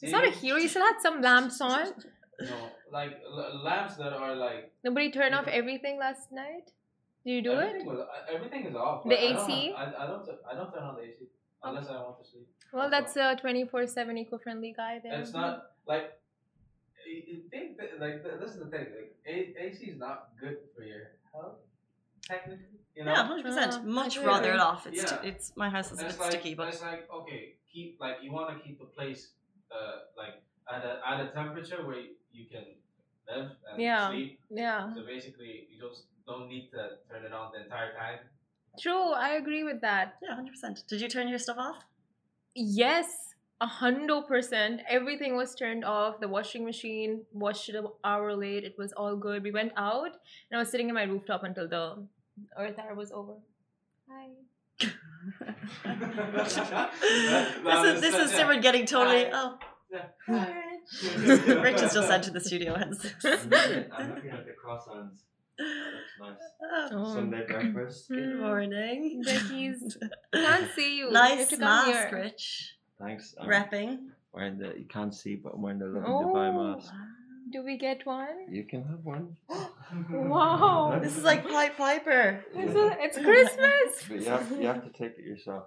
the. 0.00 0.06
It's 0.06 0.12
not 0.12 0.24
a 0.26 0.30
hero. 0.30 0.56
You 0.58 0.68
still 0.68 0.82
had 0.90 1.00
some 1.02 1.20
lamps 1.20 1.60
on. 1.72 1.86
No, 2.40 2.56
like 2.92 3.18
l- 3.26 3.60
lamps 3.64 3.96
that 3.96 4.12
are 4.12 4.34
like. 4.36 4.72
Nobody 4.84 5.10
turned 5.10 5.34
off 5.34 5.48
everything 5.48 5.98
last 5.98 6.30
night. 6.30 6.70
Did 7.24 7.32
you 7.32 7.42
do 7.42 7.52
everything 7.54 7.80
it? 7.80 7.86
Was, 7.86 7.98
uh, 7.98 8.34
everything 8.34 8.64
is 8.66 8.76
off. 8.76 9.02
The 9.02 9.10
Like, 9.10 9.18
I 9.18 9.32
don't 9.32 9.50
AC? 9.50 9.72
have- 9.72 9.94
I, 9.94 10.04
I 10.04 10.06
don't. 10.06 10.24
tu- 10.24 10.38
I 10.50 10.54
don't 10.54 10.72
turn 10.72 10.84
on 10.84 10.94
the 10.96 11.02
AC 11.02 11.16
unless 11.64 11.88
I 11.88 11.96
want 12.00 12.22
to 12.22 12.30
sleep. 12.30 12.46
Well, 12.72 12.88
that's 12.88 13.16
a 13.16 13.34
twenty-four 13.34 13.86
seven 13.88 14.16
eco-friendly 14.18 14.74
guy 14.76 15.00
there. 15.02 15.18
It's 15.20 15.32
not 15.32 15.72
like 15.86 16.12
you 17.10 17.42
think 17.50 17.76
that 17.78 17.98
like 18.00 18.22
this 18.40 18.52
is 18.52 18.58
the 18.58 18.66
thing 18.66 18.86
like 18.96 19.12
A- 19.26 19.54
AC 19.64 19.86
is 19.86 19.98
not 19.98 20.30
good 20.40 20.56
for 20.74 20.82
your 20.82 21.02
health 21.32 21.58
technically 22.22 22.80
you 22.94 23.04
know 23.04 23.12
Yeah, 23.12 23.24
hundred 23.26 23.46
Uh, 23.46 23.48
percent. 23.50 23.74
I 23.74 23.80
Much 24.00 24.16
agree. 24.16 24.28
rather 24.28 24.52
it 24.54 24.60
off. 24.60 24.86
It's 24.86 25.02
Yeah. 25.02 25.18
it's 25.22 25.52
my 25.56 25.68
house 25.70 25.90
is 25.92 25.98
a 26.00 26.04
it's 26.06 26.12
bit 26.14 26.20
like 26.20 26.32
sticky, 26.32 26.54
but 26.54 26.68
it's 26.68 26.82
like 26.82 27.08
okay 27.20 27.54
keep 27.72 27.98
like 28.00 28.16
you 28.22 28.32
want 28.32 28.48
to 28.56 28.62
keep 28.64 28.78
the 28.78 28.86
place 28.96 29.22
uh 29.70 29.92
like 30.16 30.34
at 30.74 30.84
a 30.84 30.92
at 31.10 31.20
a 31.24 31.28
temperature 31.32 31.86
where 31.86 32.02
you 32.32 32.44
can 32.52 32.64
live 33.28 33.50
and 33.70 33.80
Yeah. 33.80 34.10
sleep 34.10 34.38
Yeah. 34.50 34.94
so 34.94 35.02
basically 35.02 35.68
you 35.70 35.76
just 35.86 36.04
don't 36.26 36.48
need 36.48 36.70
to 36.70 36.80
turn 37.08 37.24
it 37.24 37.32
on 37.32 37.52
the 37.52 37.62
entire 37.64 37.92
time 37.94 38.18
True. 38.80 39.12
I 39.12 39.30
agree 39.30 39.64
with 39.64 39.80
that. 39.80 40.16
yeah, 40.22 40.34
hundred 40.36 40.52
percent. 40.52 40.84
Did 40.88 41.00
you 41.00 41.08
turn 41.08 41.28
your 41.28 41.38
stuff 41.38 41.58
off? 41.58 41.82
Yes. 42.54 43.27
A 43.60 43.66
hundred 43.66 44.26
percent. 44.28 44.80
Everything 44.88 45.34
was 45.36 45.54
turned 45.54 45.84
off. 45.84 46.20
The 46.20 46.28
washing 46.28 46.64
machine 46.64 47.22
washed 47.32 47.68
it 47.68 47.74
an 47.74 47.86
hour 48.04 48.34
late. 48.36 48.62
It 48.64 48.76
was 48.78 48.92
all 48.92 49.16
good. 49.16 49.42
We 49.42 49.50
went 49.50 49.72
out 49.76 50.12
and 50.50 50.56
I 50.56 50.58
was 50.58 50.70
sitting 50.70 50.88
in 50.88 50.94
my 50.94 51.02
rooftop 51.02 51.42
until 51.42 51.68
the 51.68 52.06
earth 52.56 52.78
hour 52.78 52.94
was 52.94 53.10
over. 53.10 53.34
Hi. 54.08 54.28
this 56.38 57.84
is 57.84 58.00
this 58.00 58.14
is 58.14 58.30
Simran 58.32 58.62
getting 58.62 58.86
totally. 58.86 59.26
Oh, 59.32 59.58
Rich 60.28 61.80
has 61.80 61.94
just 61.94 62.10
entered 62.10 62.34
the 62.34 62.40
studio. 62.40 62.76
hence. 62.76 63.04
I'm 63.24 64.14
looking, 64.14 64.30
at 64.30 64.46
the 64.46 64.54
croissants. 64.64 65.22
Looks 65.58 66.06
nice. 66.20 66.90
Oh. 66.92 67.14
Sunday 67.14 67.44
breakfast. 67.46 68.08
Good 68.08 68.34
Hmm. 68.34 68.40
morning. 68.40 69.22
Becky's 69.24 69.96
can't 70.32 70.70
see 70.76 70.96
you. 70.98 71.06
you 71.06 71.12
Nice 71.12 71.48
to 71.48 71.56
come 71.56 71.64
mask. 71.64 72.12
Rich. 72.12 72.74
Thanks. 73.00 73.34
I'm 73.40 73.48
Repping. 73.48 73.98
wearing 74.32 74.58
the 74.58 74.68
you 74.78 74.86
can't 74.88 75.14
see, 75.14 75.34
but 75.36 75.54
I'm 75.54 75.62
wearing 75.62 75.78
the 75.78 75.86
Lovin 75.86 76.04
Oh. 76.12 76.24
Dubai 76.24 76.48
mask. 76.74 76.92
Do 77.50 77.64
we 77.64 77.78
get 77.78 78.04
one? 78.04 78.36
You 78.50 78.64
can 78.64 78.82
have 78.84 79.04
one. 79.04 79.36
Wow. 80.10 80.98
This 81.02 81.16
is 81.16 81.24
like 81.24 81.48
Pied 81.48 81.76
Piper. 81.78 82.44
It's, 82.54 82.74
a- 82.74 82.96
it's 83.04 83.16
Christmas. 83.28 83.90
But 84.08 84.20
you 84.20 84.24
have 84.26 84.50
you 84.60 84.66
have 84.66 84.82
to 84.84 84.90
take 84.90 85.18
it 85.18 85.24
yourself. 85.24 85.64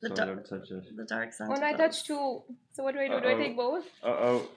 The 0.00 0.08
so 0.08 0.14
du- 0.14 0.26
don't 0.26 0.44
touch 0.52 0.70
it. 0.70 0.96
The 0.96 1.04
dark 1.04 1.32
side. 1.34 1.48
When 1.50 1.62
I 1.62 1.74
touch 1.74 2.04
two, 2.04 2.42
so 2.72 2.82
what 2.82 2.94
do 2.94 3.00
I 3.00 3.08
do? 3.08 3.20
Do 3.20 3.28
I 3.28 3.34
take 3.34 3.56
both? 3.56 3.84
Uh 4.02 4.06
oh. 4.28 4.48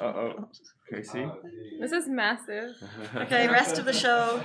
Uh 0.00 0.04
oh. 0.04 0.48
Casey. 0.88 1.24
Gee. 1.24 1.78
This 1.80 1.92
is 1.92 2.08
massive. 2.08 2.70
Okay, 3.16 3.48
rest 3.48 3.78
of 3.80 3.84
the 3.84 3.92
show. 3.92 4.40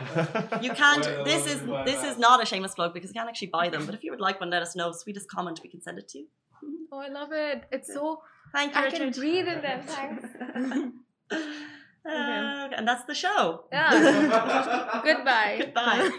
You 0.62 0.72
can't. 0.84 1.06
This 1.32 1.46
is 1.54 1.60
this 1.86 2.02
is 2.10 2.18
not 2.18 2.42
a 2.44 2.46
shameless 2.52 2.74
plug 2.76 2.94
because 2.96 3.10
you 3.12 3.18
can't 3.20 3.30
actually 3.30 3.52
buy 3.60 3.70
them. 3.70 3.86
But 3.86 3.94
if 3.96 4.04
you 4.04 4.12
would 4.14 4.22
like 4.28 4.40
one, 4.44 4.50
let 4.50 4.64
us 4.64 4.76
know. 4.76 4.92
Sweetest 4.92 5.28
comment 5.30 5.60
we 5.64 5.70
can 5.70 5.82
send 5.82 5.98
it 6.00 6.08
to 6.10 6.18
you. 6.20 6.28
Oh, 6.92 7.00
I 7.00 7.08
love 7.10 7.32
it. 7.32 7.64
It's 7.72 7.94
so 7.94 8.22
Thank 8.54 8.76
you, 8.76 8.82
I 8.82 8.90
can 8.90 9.12
breathe 9.12 9.48
in 9.48 9.62
them. 9.62 9.82
Thanks. 9.86 10.26
Uh, 12.06 12.70
and 12.76 12.88
that's 12.88 13.04
the 13.04 13.14
show. 13.14 13.66
Yeah. 13.72 15.02
Goodbye. 15.04 15.58
Goodbye. 15.60 16.10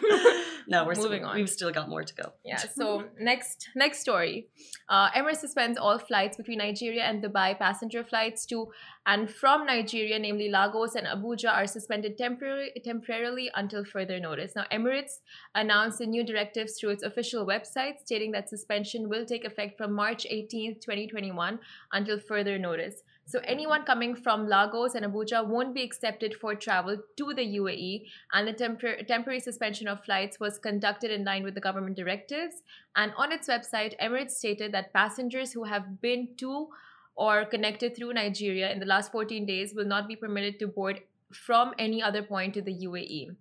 No, 0.70 0.84
we're 0.84 0.94
Moving 0.94 1.22
still, 1.22 1.28
on. 1.30 1.36
We've 1.36 1.50
still 1.50 1.72
got 1.72 1.88
more 1.88 2.04
to 2.04 2.14
go. 2.14 2.32
Yeah. 2.44 2.58
So 2.58 3.02
next 3.18 3.68
next 3.74 4.00
story, 4.00 4.46
uh, 4.88 5.10
Emirates 5.10 5.38
suspends 5.38 5.76
all 5.76 5.98
flights 5.98 6.36
between 6.36 6.58
Nigeria 6.58 7.02
and 7.02 7.20
Dubai. 7.20 7.58
Passenger 7.58 8.04
flights 8.04 8.46
to 8.46 8.68
and 9.04 9.28
from 9.28 9.66
Nigeria, 9.66 10.16
namely 10.20 10.48
Lagos 10.48 10.94
and 10.94 11.08
Abuja, 11.08 11.52
are 11.52 11.66
suspended 11.66 12.16
temporarily 12.16 12.70
temporarily 12.84 13.50
until 13.56 13.84
further 13.84 14.20
notice. 14.20 14.52
Now, 14.54 14.66
Emirates 14.72 15.18
announced 15.56 15.98
the 15.98 16.06
new 16.06 16.24
directives 16.24 16.78
through 16.78 16.90
its 16.90 17.02
official 17.02 17.44
website, 17.44 17.98
stating 18.04 18.30
that 18.32 18.48
suspension 18.48 19.08
will 19.08 19.26
take 19.26 19.44
effect 19.44 19.76
from 19.76 19.92
March 19.92 20.24
18th, 20.30 20.80
2021, 20.82 21.58
until 21.92 22.20
further 22.20 22.58
notice. 22.58 23.02
So 23.30 23.38
anyone 23.44 23.84
coming 23.84 24.16
from 24.16 24.48
Lagos 24.48 24.96
and 24.96 25.06
Abuja 25.06 25.46
won't 25.46 25.72
be 25.72 25.84
accepted 25.84 26.34
for 26.34 26.56
travel 26.56 26.96
to 27.16 27.32
the 27.32 27.46
UAE, 27.58 28.06
and 28.32 28.48
the 28.48 28.52
tempor- 28.52 29.06
temporary 29.06 29.38
suspension 29.38 29.86
of 29.86 30.04
flights 30.04 30.40
was 30.40 30.58
conducted 30.58 31.12
in 31.12 31.24
line 31.24 31.44
with 31.44 31.54
the 31.54 31.60
government 31.60 31.96
directives. 31.96 32.62
And 32.96 33.12
on 33.16 33.30
its 33.30 33.48
website, 33.48 33.96
Emirates 34.00 34.32
stated 34.32 34.72
that 34.72 34.92
passengers 34.92 35.52
who 35.52 35.62
have 35.62 36.00
been 36.00 36.30
to 36.38 36.70
or 37.14 37.44
connected 37.44 37.96
through 37.96 38.14
Nigeria 38.14 38.72
in 38.72 38.80
the 38.80 38.86
last 38.86 39.12
14 39.12 39.46
days 39.46 39.74
will 39.74 39.84
not 39.84 40.08
be 40.08 40.16
permitted 40.16 40.58
to 40.58 40.66
board 40.66 41.00
from 41.32 41.72
any 41.78 42.02
other 42.02 42.24
point 42.24 42.54
to 42.54 42.62
the 42.62 42.74
UAE. 42.74 43.36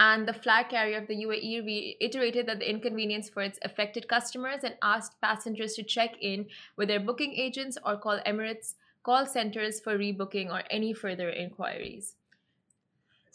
And 0.00 0.26
the 0.26 0.32
flag 0.32 0.70
carrier 0.70 0.96
of 0.96 1.08
the 1.08 1.14
UAE 1.26 1.62
reiterated 1.66 2.46
that 2.46 2.58
the 2.58 2.70
inconvenience 2.70 3.28
for 3.28 3.42
its 3.42 3.58
affected 3.62 4.08
customers 4.08 4.64
and 4.64 4.74
asked 4.82 5.20
passengers 5.20 5.74
to 5.74 5.82
check 5.82 6.16
in 6.22 6.46
with 6.76 6.88
their 6.88 7.00
booking 7.00 7.34
agents 7.34 7.76
or 7.84 7.98
call 7.98 8.18
Emirates 8.26 8.76
call 9.02 9.26
centers 9.26 9.78
for 9.78 9.98
rebooking 9.98 10.50
or 10.50 10.62
any 10.70 10.94
further 10.94 11.28
inquiries. 11.28 12.16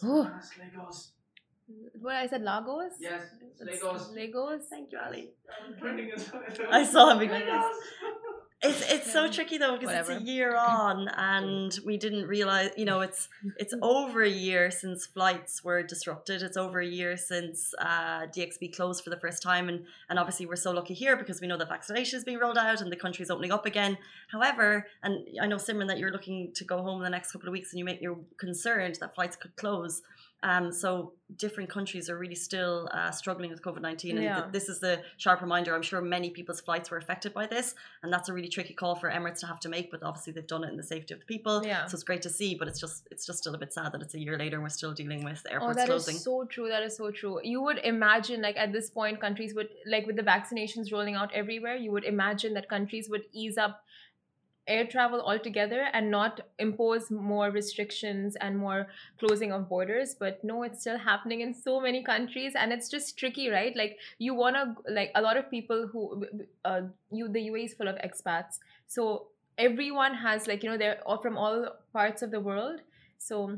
Oh. 0.03 0.31
It's 0.37 0.57
Lagos. 0.57 1.11
What 2.01 2.15
I 2.15 2.27
said, 2.27 2.41
Lagos? 2.41 2.93
Yes, 2.99 3.21
it's 3.41 3.61
It's 3.61 3.83
Lagos. 3.83 4.11
Lagos. 4.11 4.61
Thank 4.67 4.91
you, 4.91 4.99
Ali. 5.05 5.29
I'm 5.65 5.75
turning 5.79 6.09
it. 6.09 6.31
I 6.71 6.83
saw 6.83 7.11
him 7.11 7.19
being 7.19 7.31
like 7.31 7.45
this. 7.45 7.65
It's 8.61 8.81
it's 8.91 9.11
so 9.11 9.29
tricky 9.29 9.57
though 9.57 9.77
because 9.77 10.09
it's 10.09 10.21
a 10.21 10.23
year 10.23 10.55
on 10.57 11.07
and 11.09 11.77
we 11.85 11.97
didn't 11.97 12.25
realize 12.27 12.71
you 12.77 12.85
know 12.85 13.01
it's 13.01 13.27
it's 13.57 13.73
over 13.81 14.23
a 14.23 14.29
year 14.29 14.71
since 14.71 15.05
flights 15.05 15.63
were 15.63 15.83
disrupted. 15.83 16.41
It's 16.41 16.57
over 16.57 16.79
a 16.79 16.85
year 16.85 17.17
since 17.17 17.73
uh, 17.79 18.27
DXB 18.27 18.75
closed 18.75 19.03
for 19.03 19.09
the 19.09 19.17
first 19.17 19.43
time 19.43 19.69
and 19.69 19.85
and 20.09 20.17
obviously 20.17 20.45
we're 20.45 20.55
so 20.55 20.71
lucky 20.71 20.93
here 20.93 21.15
because 21.15 21.41
we 21.41 21.47
know 21.47 21.57
that 21.57 21.69
vaccination 21.69 22.17
is 22.17 22.23
being 22.23 22.39
rolled 22.39 22.57
out 22.57 22.81
and 22.81 22.91
the 22.91 22.95
country's 22.95 23.29
opening 23.29 23.51
up 23.51 23.65
again. 23.65 23.97
However, 24.29 24.87
and 25.03 25.27
I 25.41 25.47
know 25.47 25.57
Simran 25.57 25.87
that 25.87 25.99
you're 25.99 26.11
looking 26.11 26.51
to 26.53 26.63
go 26.63 26.81
home 26.81 26.97
in 26.97 27.03
the 27.03 27.09
next 27.09 27.31
couple 27.31 27.49
of 27.49 27.53
weeks 27.53 27.71
and 27.71 27.79
you 27.79 27.85
make 27.85 28.01
you're 28.01 28.19
concerned 28.37 28.97
that 29.01 29.13
flights 29.15 29.35
could 29.35 29.55
close. 29.57 30.01
Um, 30.43 30.71
so 30.71 31.13
different 31.37 31.71
countries 31.71 32.07
are 32.07 32.17
really 32.19 32.35
still 32.35 32.87
uh, 32.93 33.09
struggling 33.09 33.49
with 33.49 33.63
COVID 33.63 33.81
nineteen, 33.81 34.15
and 34.17 34.23
Yeah. 34.23 34.41
th- 34.41 34.51
this 34.51 34.69
is 34.69 34.79
the 34.79 35.01
sharp 35.17 35.41
reminder. 35.41 35.73
I'm 35.73 35.81
sure 35.81 35.99
many 36.01 36.29
people's 36.29 36.61
flights 36.61 36.91
were 36.91 36.97
affected 36.97 37.33
by 37.33 37.47
this, 37.47 37.73
and 38.03 38.13
that's 38.13 38.29
a 38.29 38.33
really 38.33 38.47
tricky 38.49 38.75
call 38.75 38.93
for 38.95 39.09
Emirates 39.09 39.39
to 39.39 39.47
have 39.47 39.59
to 39.61 39.69
make. 39.69 39.89
But 39.89 40.03
obviously, 40.03 40.33
they've 40.33 40.45
done 40.45 40.63
it 40.63 40.69
in 40.69 40.77
the 40.77 40.83
safety 40.83 41.15
of 41.15 41.19
the 41.21 41.25
people. 41.25 41.65
Yeah. 41.65 41.87
So 41.87 41.95
it's 41.95 42.03
great 42.03 42.21
to 42.23 42.29
see, 42.29 42.53
but 42.53 42.67
it's 42.67 42.79
just 42.79 43.07
it's 43.09 43.25
just 43.25 43.39
still 43.39 43.55
a 43.55 43.57
bit 43.57 43.73
sad 43.73 43.91
that 43.93 44.01
it's 44.03 44.13
a 44.13 44.19
year 44.19 44.37
later 44.37 44.57
and 44.57 44.63
we're 44.63 44.69
still 44.69 44.93
dealing 44.93 45.23
with 45.23 45.41
Oh, 45.47 45.53
airports 45.53 45.77
that 45.77 45.83
is 45.83 45.87
closing. 45.89 46.17
so 46.17 46.43
true. 46.45 46.67
That 46.69 46.83
is 46.83 46.95
so 46.97 47.09
true. 47.09 47.39
You 47.43 47.61
would 47.63 47.79
imagine, 47.79 48.41
like 48.43 48.57
at 48.57 48.71
this 48.71 48.91
point, 48.91 49.19
countries 49.19 49.55
would, 49.55 49.69
like 49.87 50.05
with 50.05 50.17
the 50.17 50.23
vaccinations 50.23 50.91
rolling 50.91 51.15
out 51.15 51.33
everywhere, 51.33 51.75
you 51.75 51.91
would 51.91 52.03
imagine 52.03 52.53
that 52.53 52.69
countries 52.69 53.09
would 53.09 53.23
ease 53.31 53.57
up 53.57 53.84
air 54.67 54.85
travel 54.85 55.21
altogether 55.21 55.87
and 55.93 56.09
not 56.09 56.41
impose 56.59 57.11
more 57.11 57.51
restrictions 57.51 58.35
and 58.37 58.57
more 58.57 58.87
closing 59.19 59.51
of 59.51 59.69
borders. 59.69 60.15
But 60.15 60.43
no, 60.43 60.63
it's 60.63 60.81
still 60.81 60.97
happening 60.97 61.41
in 61.41 61.53
so 61.53 61.79
many 61.79 62.03
countries, 62.03 62.53
and 62.55 62.73
it's 62.73 62.89
just 62.89 63.17
tricky, 63.17 63.49
right? 63.49 63.75
Like 63.75 63.97
you 64.17 64.33
wanna, 64.33 64.75
like 64.89 65.11
a 65.15 65.21
lot 65.21 65.37
of 65.37 65.49
people 65.49 65.87
who, 65.91 66.25
uh, 66.63 66.81
you 67.11 67.27
the 67.27 67.47
UAE 67.49 67.65
is 67.65 67.73
full 67.73 67.87
of 67.87 67.95
expats, 67.97 68.59
so 68.87 69.27
everyone 69.57 70.13
has 70.15 70.47
like 70.47 70.63
you 70.63 70.69
know 70.69 70.77
they're 70.77 71.01
all 71.05 71.21
from 71.21 71.37
all 71.37 71.69
parts 71.93 72.21
of 72.21 72.31
the 72.31 72.39
world, 72.39 72.81
so 73.17 73.57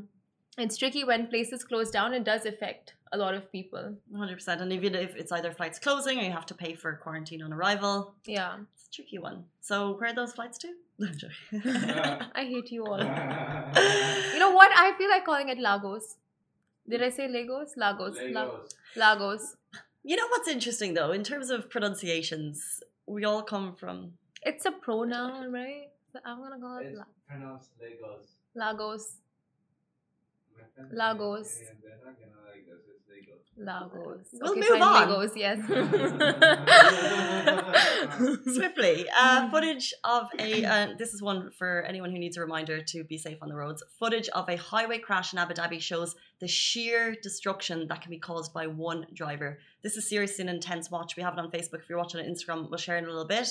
it's 0.58 0.76
tricky 0.76 1.04
when 1.04 1.28
places 1.28 1.64
close 1.64 1.90
down 1.90 2.12
it 2.12 2.24
does 2.24 2.44
affect 2.44 2.94
a 3.12 3.16
lot 3.16 3.34
of 3.34 3.50
people 3.50 3.94
100%. 4.12 4.60
And 4.60 4.72
even 4.72 4.94
if 4.94 5.16
it's 5.16 5.32
either 5.32 5.50
flights 5.52 5.78
closing 5.78 6.18
or 6.18 6.22
you 6.22 6.30
have 6.32 6.46
to 6.46 6.54
pay 6.54 6.74
for 6.74 6.94
quarantine 6.96 7.42
on 7.42 7.52
arrival, 7.52 8.14
yeah 8.26 8.56
it's 8.74 8.86
a 8.88 8.90
tricky 8.96 9.18
one. 9.18 9.44
So 9.60 9.92
where 9.98 10.10
are 10.10 10.14
those 10.14 10.32
flights 10.32 10.58
to? 10.58 10.68
I'm 11.00 11.16
joking. 11.16 11.62
i 12.42 12.44
hate 12.44 12.70
you 12.72 12.84
all 12.84 12.98
you 14.32 14.38
know 14.44 14.50
what 14.60 14.72
i 14.84 14.92
feel 14.98 15.08
like 15.08 15.24
calling 15.24 15.48
it 15.48 15.58
lagos 15.66 16.16
did 16.88 17.00
i 17.02 17.08
say 17.18 17.28
lagos 17.28 17.74
lagos 17.76 18.16
La- 18.32 18.42
Lagos. 18.42 18.74
lagos 18.96 19.56
you 20.02 20.16
know 20.16 20.26
what's 20.32 20.48
interesting 20.48 20.94
though, 20.94 21.12
in 21.12 21.22
terms 21.22 21.50
of 21.50 21.68
pronunciations, 21.70 22.80
we 23.06 23.24
all 23.24 23.42
come 23.42 23.74
from 23.76 24.12
it's 24.42 24.64
a 24.64 24.72
pronoun 24.72 25.52
right 25.52 25.88
so 26.12 26.18
i'm 26.24 26.38
gonna 26.42 26.58
call 26.58 26.78
it 26.78 26.92
La- 26.94 27.04
pronounced 27.28 27.70
Lagos. 27.80 28.28
lagos 28.54 29.04
Lagos. 30.92 31.50
say, 31.50 31.66
and 31.70 31.78
They're 31.82 31.98
not 32.04 32.14
gonna 32.20 32.42
like 32.50 32.64
this. 32.66 32.82
It's 32.86 33.08
Lagos. 33.58 34.28
We'll 34.32 34.52
okay, 34.52 34.60
move 34.60 34.82
on. 34.82 35.08
lagos 35.08 35.36
yes 35.36 35.58
Swiftly, 38.54 39.06
uh, 39.16 39.50
footage 39.50 39.92
of 40.04 40.28
a. 40.38 40.64
Uh, 40.64 40.88
this 40.98 41.14
is 41.14 41.22
one 41.22 41.50
for 41.50 41.82
anyone 41.82 42.10
who 42.10 42.18
needs 42.18 42.36
a 42.36 42.40
reminder 42.40 42.80
to 42.80 43.04
be 43.04 43.18
safe 43.18 43.38
on 43.42 43.48
the 43.48 43.54
roads. 43.54 43.82
Footage 43.98 44.28
of 44.30 44.48
a 44.48 44.56
highway 44.56 44.98
crash 44.98 45.32
in 45.32 45.38
Abu 45.38 45.54
Dhabi 45.54 45.80
shows 45.80 46.16
the 46.40 46.48
sheer 46.48 47.14
destruction 47.22 47.86
that 47.88 48.00
can 48.00 48.10
be 48.10 48.18
caused 48.18 48.52
by 48.52 48.66
one 48.66 49.06
driver. 49.12 49.58
This 49.82 49.96
is 49.96 50.08
seriously 50.08 50.42
an 50.42 50.48
intense 50.48 50.90
watch. 50.90 51.16
We 51.16 51.22
have 51.22 51.34
it 51.34 51.40
on 51.40 51.50
Facebook. 51.50 51.82
If 51.82 51.88
you're 51.88 51.98
watching 51.98 52.20
on 52.20 52.26
Instagram, 52.26 52.68
we'll 52.68 52.78
share 52.78 52.98
in 52.98 53.04
a 53.04 53.08
little 53.08 53.26
bit. 53.26 53.48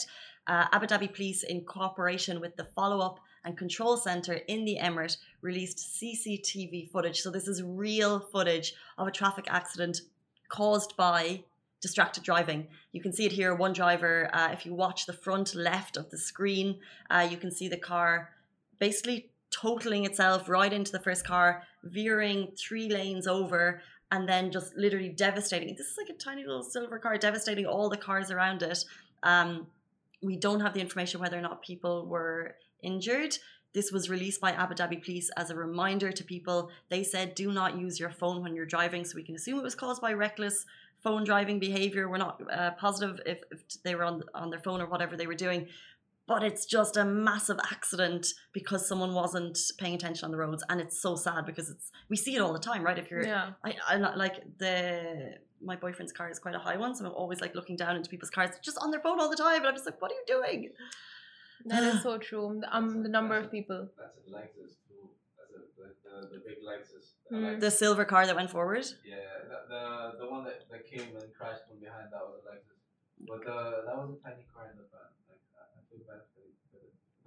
Uh, 0.47 0.65
Abu 0.71 0.87
Dhabi 0.87 1.13
police, 1.13 1.43
in 1.43 1.65
cooperation 1.65 2.39
with 2.39 2.55
the 2.55 2.65
follow 2.75 3.05
up 3.05 3.19
and 3.47 3.57
control 3.57 3.95
center 3.95 4.33
in 4.33 4.65
the 4.65 4.77
Emirate, 4.77 5.15
released 5.41 5.77
CCTV 5.77 6.91
footage. 6.91 7.21
So, 7.21 7.31
this 7.31 7.47
is 7.47 7.63
real 7.63 8.19
footage 8.19 8.73
of 8.97 9.07
a 9.07 9.11
traffic 9.11 9.45
accident 9.49 10.01
caused 10.49 10.97
by 10.97 11.45
distracted 11.81 12.23
driving. 12.23 12.67
You 12.91 13.01
can 13.01 13.13
see 13.13 13.25
it 13.25 13.31
here. 13.31 13.55
One 13.55 13.71
driver, 13.71 14.29
uh, 14.33 14.49
if 14.51 14.65
you 14.65 14.73
watch 14.73 15.05
the 15.05 15.13
front 15.13 15.55
left 15.55 15.95
of 15.95 16.09
the 16.09 16.17
screen, 16.17 16.79
uh, 17.09 17.25
you 17.31 17.37
can 17.37 17.49
see 17.49 17.69
the 17.69 17.77
car 17.77 18.31
basically 18.79 19.29
totaling 19.49 20.03
itself 20.03 20.49
right 20.49 20.73
into 20.73 20.91
the 20.91 20.99
first 20.99 21.25
car, 21.25 21.63
veering 21.83 22.51
three 22.57 22.89
lanes 22.89 23.27
over, 23.27 23.81
and 24.11 24.27
then 24.27 24.51
just 24.51 24.75
literally 24.75 25.09
devastating. 25.09 25.69
This 25.69 25.87
is 25.87 25.97
like 25.97 26.09
a 26.09 26.19
tiny 26.19 26.43
little 26.43 26.63
silver 26.63 26.99
car, 26.99 27.17
devastating 27.17 27.65
all 27.65 27.87
the 27.89 27.97
cars 27.97 28.29
around 28.29 28.61
it. 28.61 28.83
Um, 29.23 29.67
we 30.21 30.35
don't 30.35 30.59
have 30.59 30.73
the 30.73 30.81
information 30.81 31.21
whether 31.21 31.37
or 31.37 31.41
not 31.41 31.61
people 31.61 32.07
were 32.07 32.55
injured. 32.81 33.37
This 33.73 33.91
was 33.91 34.09
released 34.09 34.41
by 34.41 34.51
Abu 34.51 34.73
Dhabi 34.73 35.03
police 35.03 35.29
as 35.37 35.49
a 35.49 35.55
reminder 35.55 36.11
to 36.11 36.23
people. 36.23 36.71
They 36.89 37.03
said, 37.03 37.35
do 37.35 37.51
not 37.51 37.77
use 37.77 37.99
your 37.99 38.09
phone 38.09 38.41
when 38.41 38.55
you're 38.55 38.65
driving. 38.65 39.05
So 39.05 39.15
we 39.15 39.23
can 39.23 39.35
assume 39.35 39.59
it 39.59 39.63
was 39.63 39.75
caused 39.75 40.01
by 40.01 40.13
reckless 40.13 40.65
phone 41.03 41.23
driving 41.23 41.59
behavior. 41.59 42.09
We're 42.09 42.17
not 42.17 42.41
uh, 42.51 42.71
positive 42.71 43.19
if, 43.25 43.39
if 43.51 43.59
they 43.83 43.93
were 43.93 44.03
on, 44.03 44.23
on 44.33 44.49
their 44.49 44.59
phone 44.59 44.81
or 44.81 44.87
whatever 44.87 45.15
they 45.15 45.27
were 45.27 45.35
doing. 45.35 45.67
But 46.27 46.43
it's 46.43 46.65
just 46.65 46.97
a 46.97 47.05
massive 47.05 47.59
accident 47.71 48.27
because 48.51 48.87
someone 48.87 49.13
wasn't 49.13 49.57
paying 49.77 49.93
attention 49.93 50.25
on 50.25 50.31
the 50.31 50.37
roads. 50.37 50.63
And 50.69 50.81
it's 50.81 50.99
so 50.99 51.15
sad 51.15 51.45
because 51.45 51.69
it's 51.69 51.91
we 52.09 52.17
see 52.17 52.35
it 52.35 52.41
all 52.41 52.53
the 52.53 52.59
time, 52.59 52.83
right? 52.83 52.97
If 52.97 53.11
you're 53.11 53.23
Yeah. 53.25 53.51
I, 53.63 53.75
I'm 53.87 54.01
not 54.01 54.17
like 54.17 54.43
the 54.57 55.35
my 55.61 55.75
boyfriend's 55.75 56.11
car 56.11 56.29
is 56.29 56.39
quite 56.39 56.55
a 56.55 56.59
high 56.59 56.77
one, 56.77 56.95
so 56.95 57.05
I'm 57.05 57.11
always 57.13 57.41
like 57.41 57.55
looking 57.55 57.75
down 57.75 57.95
into 57.95 58.09
people's 58.09 58.29
cars, 58.29 58.51
just 58.61 58.77
on 58.79 58.91
their 58.91 58.99
phone 58.99 59.19
all 59.19 59.29
the 59.29 59.35
time, 59.35 59.57
and 59.57 59.67
I'm 59.67 59.73
just 59.73 59.85
like, 59.85 60.01
what 60.01 60.11
are 60.11 60.15
you 60.15 60.23
doing? 60.27 60.69
That 61.65 61.83
is 61.83 62.01
so 62.07 62.17
true. 62.17 62.59
The- 62.61 62.75
Um, 62.75 63.03
the 63.03 63.09
number 63.09 63.35
of 63.37 63.51
people. 63.51 63.89
That's 63.97 64.17
a 64.17 64.31
Lexus 64.37 64.73
too. 64.87 65.09
That's 65.37 65.53
a 65.55 65.59
the, 65.77 65.87
the, 66.03 66.37
the 66.37 66.41
big 66.47 66.59
Lexus. 66.69 67.05
The 67.29 67.35
Mm. 67.35 67.43
Lexus. 67.45 67.59
The 67.65 67.71
silver 67.71 68.05
car 68.05 68.25
that 68.27 68.35
went 68.35 68.49
forward. 68.51 68.85
Yeah, 69.05 69.15
the, 69.51 69.57
the 69.73 69.83
the 70.19 70.27
one 70.31 70.43
that, 70.45 70.59
that 70.71 70.83
came 70.91 71.09
and 71.19 71.27
crashed 71.37 71.63
from 71.67 71.79
behind 71.79 72.07
that 72.13 72.23
was 72.29 72.39
a 72.41 72.43
Lexus. 72.49 72.79
But 73.29 73.39
the 73.47 73.57
that 73.87 73.95
was 73.97 74.09
a 74.17 74.19
tiny 74.27 74.45
car 74.53 74.65
in 74.71 74.77
the 74.81 74.87
front. 74.91 75.11
Like 75.29 75.43
I, 75.59 75.63
I 75.77 75.81
feel 75.89 76.03
bad 76.09 76.21
for 76.31 76.41
the. 76.41 76.45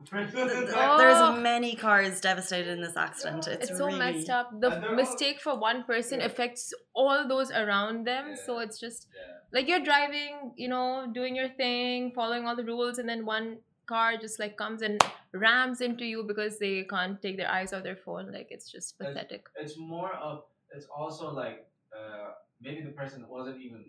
The 0.71 0.75
Oh. 0.83 0.97
There's 0.97 1.43
many 1.43 1.77
cars 1.77 2.23
devastated 2.23 2.71
in 2.77 2.81
this 2.81 2.97
accident. 2.97 3.47
It's, 3.47 3.69
It's, 3.69 3.79
so 3.79 3.87
really, 3.87 3.99
messed 3.99 4.31
up. 4.31 4.49
The 4.59 4.71
And 4.71 4.83
they're 4.83 4.91
all- 4.91 4.97
mistake 4.97 5.39
for 5.47 5.55
one 5.59 5.85
person 5.85 6.21
Yeah. 6.21 6.27
affects 6.27 6.73
all 6.95 7.29
those 7.29 7.51
around 7.51 8.07
them. 8.07 8.35
So 8.47 8.61
it's 8.61 8.79
just 8.81 9.01
yeah. 9.15 9.35
like 9.53 9.69
you're 9.69 9.85
driving, 9.93 10.53
you 10.57 10.69
know, 10.69 11.07
doing 11.13 11.37
your 11.37 11.51
thing, 11.51 12.13
following 12.15 12.47
all 12.47 12.57
the 12.57 12.65
rules, 12.65 12.97
and 12.99 13.07
then 13.07 13.27
one 13.27 13.59
car 13.93 14.09
just 14.25 14.39
like 14.43 14.57
comes 14.63 14.83
and 14.89 15.03
rams 15.45 15.81
into 15.89 16.05
you 16.13 16.23
because 16.33 16.59
they 16.65 16.75
can't 16.95 17.21
take 17.25 17.37
their 17.43 17.51
eyes 17.59 17.73
off 17.73 17.83
their 17.89 18.01
phone. 18.07 18.33
Like 18.39 18.49
it's 18.57 18.71
just 18.77 18.99
pathetic. 18.99 19.47
It's 19.65 19.77
more 19.95 20.13
of. 20.31 20.45
It's 20.77 20.89
also 21.03 21.31
like 21.43 21.59
uh 22.01 22.29
maybe 22.67 22.83
the 22.89 22.95
person 23.03 23.27
wasn't 23.37 23.61
even 23.67 23.85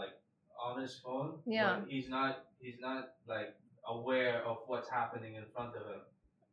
like 0.00 0.14
on 0.68 0.80
his 0.82 0.94
phone. 1.04 1.30
Yeah. 1.46 1.80
But 1.80 1.88
he's 1.94 2.08
not. 2.18 2.44
He's 2.58 2.80
not 2.88 3.14
like 3.34 3.50
aware 3.88 4.42
of 4.50 4.58
what's 4.66 4.90
happening 4.90 5.34
in 5.40 5.44
front 5.54 5.72
of 5.80 5.84
him. 5.92 6.02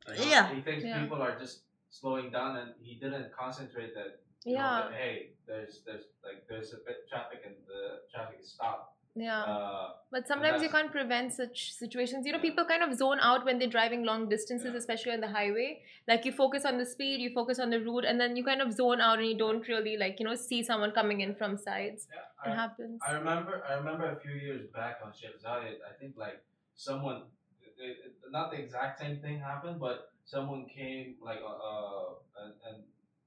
You 0.08 0.14
know? 0.26 0.32
Yeah. 0.36 0.54
He 0.56 0.62
thinks 0.62 0.84
Yeah. 0.86 1.02
people 1.02 1.22
are 1.22 1.36
just 1.40 1.64
slowing 1.90 2.30
down, 2.32 2.58
and 2.62 2.72
he 2.82 2.96
didn't 3.04 3.28
concentrate 3.44 3.94
that. 4.00 4.12
you 4.46 4.54
know, 4.56 4.60
Yeah, 4.60 4.80
that, 4.90 4.94
hey, 5.02 5.16
there's 5.48 5.74
there's 5.86 6.06
like 6.28 6.40
there's 6.50 6.72
a 6.78 6.80
bit 6.88 6.98
traffic 7.10 7.42
and 7.48 7.56
the 7.72 7.82
traffic 8.14 8.38
is 8.44 8.50
stopped. 8.56 8.93
Yeah. 9.16 9.44
Uh, 9.44 9.90
But 10.12 10.28
sometimes 10.28 10.62
you 10.62 10.70
can't 10.70 10.92
prevent 10.92 11.34
such 11.34 11.74
situations. 11.74 12.26
You 12.26 12.34
know, 12.34 12.40
people 12.40 12.66
kind 12.66 12.84
of 12.84 12.96
zone 12.96 13.20
out 13.22 13.46
when 13.46 13.60
they're 13.60 13.68
driving 13.76 14.04
long 14.04 14.28
distances, 14.30 14.72
Yeah. 14.72 14.78
especially 14.78 15.12
on 15.14 15.22
the 15.22 15.28
highway. 15.28 15.82
Like 16.08 16.26
you 16.26 16.32
focus 16.32 16.66
on 16.66 16.78
the 16.78 16.86
speed, 16.86 17.22
you 17.22 17.32
focus 17.34 17.60
on 17.60 17.70
the 17.70 17.80
route, 17.80 18.06
and 18.06 18.20
then 18.20 18.36
you 18.36 18.44
kind 18.44 18.62
of 18.62 18.72
zone 18.74 19.02
out 19.02 19.20
and 19.20 19.28
you 19.28 19.38
don't 19.38 19.68
really 19.68 19.98
like, 19.98 20.20
you 20.20 20.26
know, 20.26 20.36
see 20.36 20.64
someone 20.64 20.92
coming 20.92 21.22
in 21.22 21.36
from 21.36 21.58
sides. 21.58 22.08
yeah, 22.12 22.52
It 22.52 22.56
I, 22.56 22.62
happens. 22.62 23.02
I 23.08 23.14
remember 23.14 23.64
I 23.70 23.74
remember 23.76 24.06
a 24.12 24.20
few 24.20 24.34
years 24.34 24.68
back 24.80 25.00
on 25.04 25.14
Sheikh 25.14 25.40
Zayed, 25.44 25.78
I 25.90 25.94
think 26.00 26.18
like 26.18 26.44
someone 26.76 27.24
it, 27.62 27.98
it, 28.06 28.32
not 28.32 28.52
the 28.52 28.60
exact 28.60 29.00
same 29.00 29.20
thing 29.20 29.40
happened, 29.40 29.80
but 29.80 30.12
someone 30.26 30.66
came 30.68 31.16
like 31.22 31.42
uh, 31.42 31.70
uh 31.72 32.14
and, 32.42 32.54
and 32.68 32.84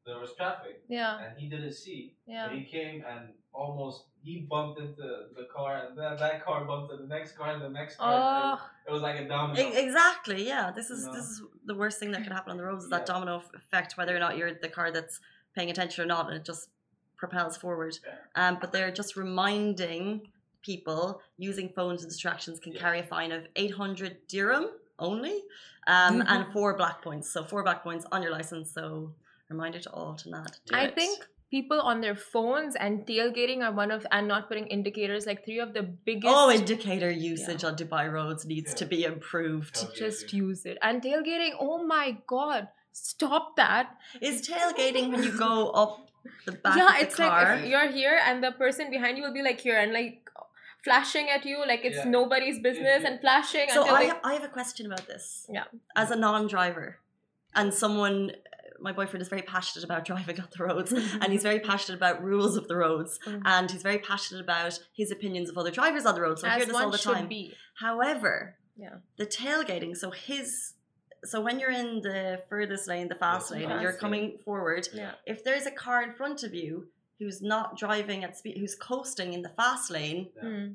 there 0.06 0.18
was 0.18 0.34
traffic 0.34 0.82
Yeah, 0.88 1.18
and 1.24 1.38
he 1.38 1.48
didn't 1.48 1.72
see. 1.72 2.14
yeah. 2.26 2.48
He 2.50 2.64
came 2.64 3.04
and 3.04 3.34
almost 3.56 4.04
he 4.22 4.46
bumped 4.50 4.78
into 4.80 5.02
the 5.36 5.46
car 5.54 5.86
and 5.86 5.96
then 5.98 6.16
that 6.18 6.44
car 6.44 6.64
bumped 6.64 6.90
into 6.92 7.02
the 7.04 7.08
next 7.08 7.36
car 7.38 7.52
and 7.52 7.62
the 7.62 7.68
next 7.68 7.96
car. 7.96 8.58
Oh, 8.60 8.70
It 8.88 8.92
was 8.92 9.02
like 9.02 9.18
a 9.20 9.26
domino. 9.28 9.60
E- 9.60 9.76
exactly. 9.76 10.46
Yeah, 10.46 10.70
this 10.72 10.90
is 10.90 11.06
No. 11.06 11.12
this 11.12 11.25
is 11.25 11.42
the 11.64 11.75
worst 11.75 11.98
thing 12.00 12.10
that 12.12 12.22
could 12.25 12.32
happen 12.32 12.50
on 12.50 12.56
the 12.56 12.64
roads 12.64 12.84
is 12.84 12.90
that 12.90 13.06
domino 13.06 13.42
effect, 13.54 13.96
whether 13.96 14.14
or 14.14 14.18
not 14.18 14.36
you're 14.36 14.52
the 14.54 14.68
car 14.68 14.90
that's 14.90 15.20
paying 15.54 15.70
attention 15.70 16.02
or 16.04 16.06
not, 16.06 16.26
and 16.28 16.36
it 16.36 16.44
just 16.44 16.68
propels 17.16 17.56
forward. 17.56 17.98
Yeah. 18.04 18.49
Um, 18.49 18.58
but 18.60 18.73
they're 18.73 18.90
just 18.92 19.16
reminding 19.16 20.28
people 20.62 21.23
using 21.38 21.69
phones 21.71 22.02
and 22.02 22.10
distractions 22.10 22.58
can 22.58 22.73
Yeah. 22.73 22.80
carry 22.80 22.99
a 22.99 23.04
fine 23.04 23.32
of 23.32 23.47
800 23.56 24.26
dirham 24.28 24.66
only, 24.99 25.36
um, 25.86 26.19
Mm-hmm. 26.21 26.23
and 26.28 26.52
four 26.52 26.76
black 26.76 27.00
points. 27.02 27.30
So 27.30 27.45
four 27.45 27.62
black 27.62 27.82
points 27.84 28.04
on 28.12 28.23
your 28.23 28.32
license. 28.32 28.73
So 28.73 29.14
reminder 29.49 29.78
to 29.80 29.90
all 29.92 30.14
to 30.16 30.28
not. 30.30 30.58
do 30.66 30.75
I 30.75 30.84
it. 30.86 30.95
think 30.97 31.26
people 31.50 31.80
on 31.80 32.00
their 32.00 32.15
phones 32.17 32.75
and 32.76 33.06
tailgating 33.06 33.63
are 33.63 33.73
one 33.73 33.91
of 33.91 34.06
and 34.11 34.26
not 34.28 34.49
putting 34.49 34.67
indicators 34.67 35.26
like 35.26 35.45
three 35.45 35.61
of 35.61 35.75
the 35.75 35.82
biggest. 35.82 36.35
Oh, 36.37 36.50
indicator 36.50 37.11
usage 37.11 37.63
on 37.65 37.76
Dubai 37.76 38.11
roads 38.13 38.45
needs 38.47 38.71
Yeah. 38.73 38.76
to 38.76 38.87
be 38.87 39.04
improved. 39.04 39.76
Okay, 39.85 39.99
just 39.99 40.25
okay. 40.25 40.37
use 40.39 40.67
it 40.67 40.78
and 40.82 41.02
tailgating. 41.02 41.52
Oh 41.61 41.85
my 41.85 42.19
god, 42.26 42.69
stop 42.93 43.56
that! 43.56 43.97
Is 44.21 44.47
tailgating 44.49 45.11
when 45.13 45.23
you 45.23 45.39
go 45.39 45.71
up 45.82 46.11
the 46.45 46.52
back 46.52 46.76
yeah, 46.76 46.89
of 46.89 46.95
the 46.95 47.02
it's 47.06 47.15
car? 47.17 47.28
like 47.30 47.63
if 47.63 47.69
you're 47.71 47.91
here 47.91 48.19
and 48.26 48.43
the 48.43 48.52
person 48.52 48.91
behind 48.91 49.17
you 49.17 49.23
will 49.23 49.32
be 49.41 49.43
like 49.43 49.61
here 49.61 49.78
and 49.78 49.93
like 49.93 50.28
flashing 50.82 51.28
at 51.30 51.45
you 51.45 51.59
like 51.67 51.85
it's 51.85 51.97
Yeah. 51.99 52.09
nobody's 52.19 52.59
business 52.61 53.00
yeah. 53.02 53.09
and 53.09 53.21
flashing 53.21 53.69
so 53.69 53.82
until 53.82 53.95
I 53.97 54.02
they 54.02 54.09
have, 54.09 54.21
I 54.25 54.32
have 54.35 54.45
a 54.45 54.49
question 54.49 54.87
about 54.87 55.06
this. 55.06 55.47
Yeah. 55.49 55.65
As 55.97 56.11
a 56.11 56.17
non-driver, 56.17 56.99
and 57.54 57.73
someone, 57.73 58.32
my 58.80 58.93
boyfriend 58.93 59.23
is 59.23 59.28
very 59.28 59.43
passionate 59.43 59.84
about 59.84 60.04
driving 60.04 60.41
on 60.41 60.49
the 60.56 60.65
roads, 60.65 60.93
and 60.93 61.25
he's 61.32 61.43
very 61.43 61.60
passionate 61.60 61.97
about 61.97 62.23
rules 62.23 62.56
of 62.56 62.69
the 62.69 62.76
roads, 62.76 63.19
Mhm. 63.26 63.43
and 63.45 63.71
he's 63.71 63.82
very 63.82 63.99
passionate 63.99 64.41
about 64.43 64.78
his 64.93 65.10
opinions 65.10 65.49
of 65.50 65.58
other 65.58 65.71
drivers 65.71 66.04
on 66.06 66.15
the 66.15 66.21
road. 66.21 66.39
So 66.39 66.49
I 66.49 66.56
hear 66.56 66.67
this 66.67 66.75
all 66.76 66.91
the 66.91 66.99
time. 66.99 67.28
be. 67.28 67.54
However, 67.75 68.56
Yeah. 68.76 68.97
the 69.17 69.26
tailgating. 69.26 69.97
So 69.97 70.10
his. 70.10 70.75
So 71.25 71.41
when 71.41 71.58
you're 71.58 71.71
in 71.71 72.02
the 72.02 72.43
furthest 72.49 72.86
lane, 72.86 73.08
the 73.08 73.15
fast 73.17 73.50
lane, 73.50 73.71
and 73.71 73.80
you're 73.82 73.93
coming 73.93 74.39
forward, 74.45 74.89
Yeah. 74.93 75.12
if 75.26 75.43
there's 75.43 75.67
a 75.67 75.71
car 75.73 76.02
in 76.02 76.12
front 76.12 76.43
of 76.45 76.54
you 76.54 76.89
who's 77.19 77.41
not 77.43 77.76
driving 77.76 78.23
at 78.23 78.36
speed, 78.36 78.58
who's 78.58 78.75
coasting 78.76 79.32
in 79.32 79.43
the 79.43 79.49
fast 79.49 79.91
lane, 79.91 80.30
Yeah. 80.36 80.69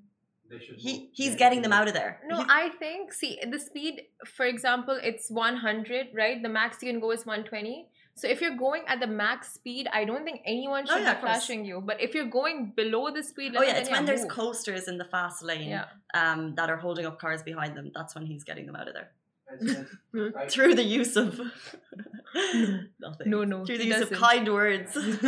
Hmm. 0.51 0.57
They 0.57 0.65
should 0.65 0.75
he 0.77 1.09
he's 1.13 1.35
getting 1.35 1.61
them 1.61 1.71
out 1.73 1.87
of 1.87 1.93
there. 1.93 2.19
No, 2.27 2.37
He- 2.41 2.45
I 2.49 2.69
think 2.79 3.13
see 3.13 3.39
the 3.49 3.59
speed. 3.59 4.03
For 4.25 4.45
example, 4.45 4.99
it's 5.01 5.29
100, 5.31 6.07
right? 6.13 6.41
The 6.43 6.49
max 6.49 6.81
you 6.83 6.91
can 6.91 6.99
go 6.99 7.11
is 7.11 7.25
120. 7.25 7.87
So 8.13 8.27
if 8.27 8.41
you're 8.41 8.57
going 8.57 8.83
at 8.87 8.99
the 8.99 9.07
max 9.07 9.53
speed, 9.53 9.87
I 9.93 10.03
don't 10.03 10.25
think 10.25 10.41
anyone 10.45 10.83
Oh, 10.89 10.93
should 10.95 11.03
yeah, 11.03 11.13
be 11.13 11.21
course. 11.21 11.31
flashing 11.45 11.63
you. 11.65 11.79
But 11.81 12.01
if 12.01 12.13
you're 12.13 12.25
going 12.39 12.73
below 12.75 13.09
the 13.11 13.23
speed 13.23 13.53
Oh 13.55 13.59
limit, 13.61 13.67
yeah, 13.67 13.73
then 13.75 13.81
it's 13.83 13.91
when 13.91 14.05
there's 14.05 14.21
move. 14.23 14.29
coasters 14.31 14.87
in 14.89 14.97
the 14.97 15.05
fast 15.05 15.41
lane 15.43 15.69
Yeah. 15.69 15.85
um, 16.13 16.53
that 16.55 16.69
are 16.69 16.75
holding 16.77 17.05
up 17.05 17.17
cars 17.19 17.41
behind 17.41 17.75
them. 17.77 17.91
That's 17.95 18.13
when 18.13 18.25
he's 18.25 18.43
getting 18.43 18.65
them 18.65 18.75
out 18.75 18.87
of 18.89 18.93
there 18.93 19.11
It's- 19.53 19.71
it's- 19.71 20.33
like- 20.35 20.51
through 20.51 20.75
the 20.75 20.83
use 20.83 21.15
of 21.15 21.39
nothing. 22.99 23.29
No, 23.29 23.43
no, 23.45 23.65
through 23.65 23.77
the 23.77 23.85
use 23.85 24.01
of 24.01 24.09
doesn't. 24.09 24.17
kind 24.17 24.51
words. 24.53 24.93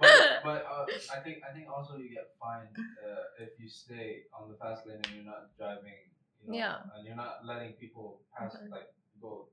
but 0.00 0.35
but 0.46 0.60
uh, 0.64 0.86
I 1.16 1.20
think 1.24 1.36
I 1.48 1.50
think 1.54 1.66
also 1.76 1.96
you 2.02 2.08
get 2.18 2.28
fined 2.40 2.70
uh, 2.78 3.44
if 3.44 3.50
you 3.60 3.68
stay 3.68 4.24
on 4.36 4.48
the 4.50 4.56
fast 4.62 4.86
lane 4.86 5.00
and 5.04 5.12
you're 5.16 5.24
not 5.34 5.50
driving. 5.58 5.98
You 6.44 6.52
know, 6.52 6.58
Yeah. 6.58 6.76
And 6.96 7.02
you're 7.06 7.16
not 7.24 7.44
letting 7.50 7.72
people 7.82 8.06
pass 8.36 8.54
Okay. 8.54 8.70
like 8.78 8.90
go. 9.20 9.48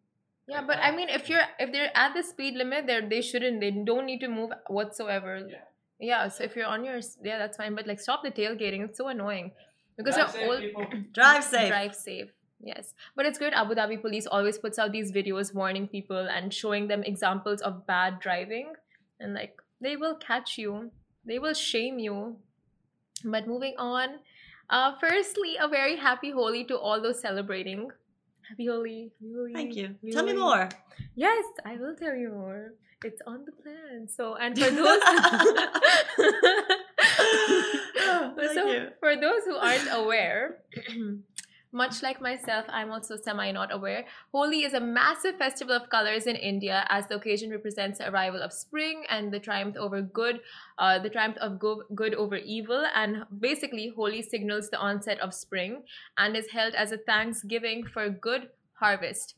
Yeah, 0.48 0.60
like 0.60 0.68
but. 0.68 0.78
I 0.88 0.92
mean, 0.96 1.10
if 1.10 1.30
you're 1.30 1.46
if 1.60 1.72
they're 1.72 1.92
at 1.96 2.14
the 2.14 2.24
speed 2.24 2.56
limit, 2.56 2.88
they 2.88 3.00
they 3.14 3.22
shouldn't. 3.22 3.60
They 3.66 3.72
don't 3.72 4.06
need 4.06 4.20
to 4.26 4.28
move 4.40 4.52
whatsoever. 4.68 5.34
Yeah. 5.50 5.64
Yeah. 6.00 6.28
So 6.28 6.44
if 6.44 6.56
you're 6.56 6.72
on 6.78 6.84
your 6.84 7.00
yeah, 7.24 7.38
that's 7.40 7.58
fine. 7.58 7.76
But 7.76 7.88
like, 7.88 8.00
stop 8.00 8.24
the 8.24 8.32
tailgating. 8.32 8.84
It's 8.90 8.98
so 8.98 9.08
annoying 9.08 9.52
because 9.98 10.16
Drive 10.16 10.36
you're 10.36 10.42
safe, 10.44 10.50
old. 10.50 10.60
people. 10.62 10.86
Drive 11.20 11.44
safe. 11.44 11.70
Drive 11.70 11.96
safe. 11.96 12.32
Yes, 12.66 12.94
but 13.16 13.26
it's 13.26 13.38
good. 13.40 13.54
Abu 13.54 13.76
Dhabi 13.76 14.02
police 14.02 14.26
always 14.26 14.58
puts 14.58 14.80
out 14.80 14.92
these 14.94 15.12
videos 15.12 15.54
warning 15.54 15.88
people 15.88 16.30
and 16.38 16.54
showing 16.54 16.88
them 16.88 17.04
examples 17.04 17.62
of 17.62 17.86
bad 17.88 18.20
driving, 18.22 18.72
and 19.20 19.34
like 19.34 19.58
they 19.82 19.96
will 19.96 20.16
catch 20.16 20.58
you, 20.58 20.92
they 21.26 21.40
will 21.40 21.54
shame 21.54 22.00
you. 22.00 22.38
But 23.24 23.48
moving 23.48 23.76
on, 23.78 24.20
uh, 24.70 24.94
firstly, 25.00 25.56
a 25.60 25.68
very 25.68 25.96
happy 25.96 26.32
Holi 26.32 26.64
to 26.66 26.78
all 26.78 27.02
those 27.02 27.22
celebrating. 27.22 27.90
Happy 28.50 28.68
Holi. 28.68 29.12
Holi. 29.22 29.54
Thank 29.54 29.76
you. 29.76 29.96
Tell 30.12 30.26
me 30.26 30.34
more. 30.34 30.70
Yes, 31.16 31.46
I 31.66 31.78
will 31.78 31.96
tell 31.96 32.16
you 32.16 32.30
more. 32.30 32.74
It's 33.04 33.22
on 33.28 33.46
the 33.46 33.52
plan. 33.52 34.08
So, 34.08 34.36
and 34.36 34.58
for 34.58 34.72
those, 34.80 35.00
Thank 38.38 38.54
so 38.54 38.68
you. 38.68 38.88
for 39.00 39.16
those 39.16 39.44
who 39.46 39.56
aren't 39.56 39.88
aware, 39.92 40.58
much 41.74 42.04
like 42.04 42.22
myself, 42.22 42.66
I'm 42.70 42.92
also 42.92 43.18
semi 43.18 43.52
not 43.52 43.74
aware. 43.74 44.06
Holi 44.32 44.64
is 44.64 44.74
a 44.74 44.80
massive 44.80 45.38
festival 45.38 45.76
of 45.76 45.90
colors 45.90 46.28
in 46.28 46.36
India, 46.36 46.86
as 46.90 47.08
the 47.08 47.16
occasion 47.16 47.50
represents 47.50 47.98
the 47.98 48.10
arrival 48.10 48.42
of 48.42 48.54
spring 48.54 49.04
and 49.10 49.32
the 49.32 49.40
triumph 49.40 49.76
over 49.76 50.02
good, 50.02 50.42
uh, 50.78 51.00
the 51.00 51.10
triumph 51.10 51.38
of 51.38 51.60
go- 51.60 51.84
good 51.96 52.14
over 52.14 52.38
evil. 52.38 52.86
And 52.96 53.26
basically, 53.40 53.92
Holi 53.96 54.22
signals 54.22 54.70
the 54.70 54.78
onset 54.78 55.20
of 55.20 55.34
spring 55.34 55.84
and 56.18 56.38
is 56.38 56.52
held 56.52 56.76
as 56.76 56.92
a 56.92 56.98
thanksgiving 56.98 57.86
for 57.86 58.10
good 58.10 58.50
harvest. 58.74 59.36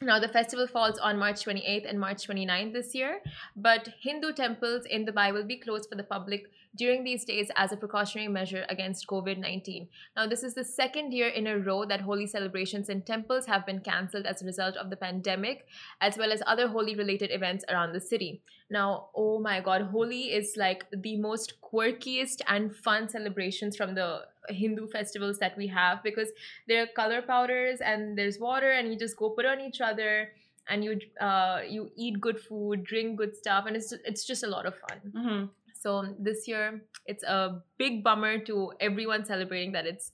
Now, 0.00 0.20
the 0.20 0.28
festival 0.28 0.68
falls 0.68 0.98
on 0.98 1.18
March 1.18 1.44
28th 1.44 1.88
and 1.88 1.98
March 1.98 2.26
29th 2.26 2.72
this 2.72 2.94
year, 2.94 3.20
but 3.56 3.88
Hindu 4.00 4.32
temples 4.32 4.84
in 4.86 5.04
Dubai 5.04 5.32
will 5.32 5.44
be 5.44 5.58
closed 5.58 5.88
for 5.88 5.96
the 5.96 6.04
public 6.04 6.50
during 6.78 7.04
these 7.04 7.24
days 7.24 7.50
as 7.56 7.72
a 7.72 7.76
precautionary 7.76 8.28
measure 8.28 8.64
against 8.68 9.06
COVID 9.08 9.38
19. 9.38 9.88
Now, 10.16 10.26
this 10.26 10.42
is 10.42 10.54
the 10.54 10.64
second 10.64 11.12
year 11.12 11.28
in 11.28 11.46
a 11.46 11.58
row 11.58 11.84
that 11.84 12.00
Holi 12.00 12.26
celebrations 12.26 12.88
in 12.88 13.02
temples 13.02 13.46
have 13.46 13.66
been 13.66 13.80
cancelled 13.80 14.26
as 14.26 14.40
a 14.42 14.46
result 14.46 14.76
of 14.76 14.88
the 14.90 14.96
pandemic, 14.96 15.66
as 16.00 16.16
well 16.16 16.32
as 16.32 16.42
other 16.46 16.68
Holi 16.68 16.94
related 16.94 17.30
events 17.32 17.64
around 17.68 17.92
the 17.92 18.00
city. 18.00 18.40
Now, 18.70 19.08
oh 19.14 19.38
my 19.40 19.60
god, 19.60 19.82
Holi 19.92 20.24
is 20.40 20.54
like 20.56 20.84
the 20.90 21.16
most 21.16 21.54
quirkiest 21.60 22.42
and 22.48 22.74
fun 22.74 23.08
celebrations 23.08 23.76
from 23.76 23.94
the 23.94 24.26
Hindu 24.48 24.88
festivals 24.88 25.38
that 25.38 25.56
we 25.56 25.66
have 25.68 26.02
because 26.02 26.28
there 26.66 26.82
are 26.82 26.86
color 26.86 27.22
powders 27.22 27.80
and 27.80 28.16
there's 28.16 28.38
water, 28.38 28.70
and 28.72 28.92
you 28.92 28.98
just 28.98 29.16
go 29.16 29.30
put 29.30 29.46
on 29.46 29.60
each 29.60 29.80
other. 29.80 30.30
And 30.70 30.84
you 30.84 31.00
uh, 31.18 31.62
you 31.66 31.90
eat 31.96 32.20
good 32.20 32.38
food, 32.38 32.84
drink 32.84 33.16
good 33.16 33.34
stuff, 33.34 33.64
and 33.66 33.74
it's 33.74 33.94
it's 34.04 34.24
just 34.24 34.44
a 34.44 34.46
lot 34.46 34.66
of 34.66 34.74
fun. 34.86 34.98
hmm 35.16 35.44
So 35.80 36.14
this 36.18 36.48
year, 36.48 36.82
it's 37.06 37.22
a 37.22 37.62
big 37.78 38.02
bummer 38.02 38.38
to 38.40 38.72
everyone 38.80 39.24
celebrating 39.24 39.72
that 39.72 39.86
it's 39.86 40.12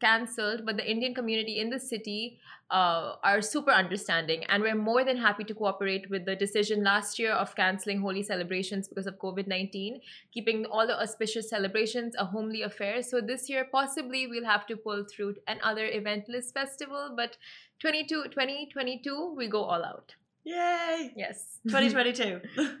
cancelled. 0.00 0.64
But 0.64 0.76
the 0.76 0.90
Indian 0.90 1.14
community 1.14 1.58
in 1.58 1.70
the 1.70 1.78
city 1.78 2.38
uh, 2.70 3.16
are 3.22 3.42
super 3.42 3.70
understanding, 3.70 4.44
and 4.48 4.62
we're 4.62 4.74
more 4.74 5.04
than 5.04 5.16
happy 5.16 5.44
to 5.44 5.54
cooperate 5.54 6.08
with 6.08 6.24
the 6.24 6.34
decision 6.34 6.82
last 6.82 7.18
year 7.18 7.32
of 7.32 7.54
cancelling 7.54 8.00
Holi 8.00 8.22
celebrations 8.22 8.88
because 8.88 9.06
of 9.06 9.18
COVID 9.18 9.46
19, 9.46 10.00
keeping 10.32 10.64
all 10.66 10.86
the 10.86 10.98
auspicious 11.00 11.50
celebrations 11.50 12.14
a 12.18 12.24
homely 12.24 12.62
affair. 12.62 13.02
So 13.02 13.20
this 13.20 13.50
year, 13.50 13.66
possibly, 13.70 14.26
we'll 14.26 14.46
have 14.46 14.66
to 14.68 14.76
pull 14.76 15.04
through 15.04 15.36
another 15.46 15.86
eventless 15.86 16.52
festival, 16.52 17.12
but 17.16 17.36
22, 17.80 18.24
2022, 18.30 19.34
we 19.36 19.48
go 19.48 19.62
all 19.62 19.84
out. 19.84 20.14
Yay! 20.44 21.12
Yes. 21.16 21.58
2022. 21.68 22.40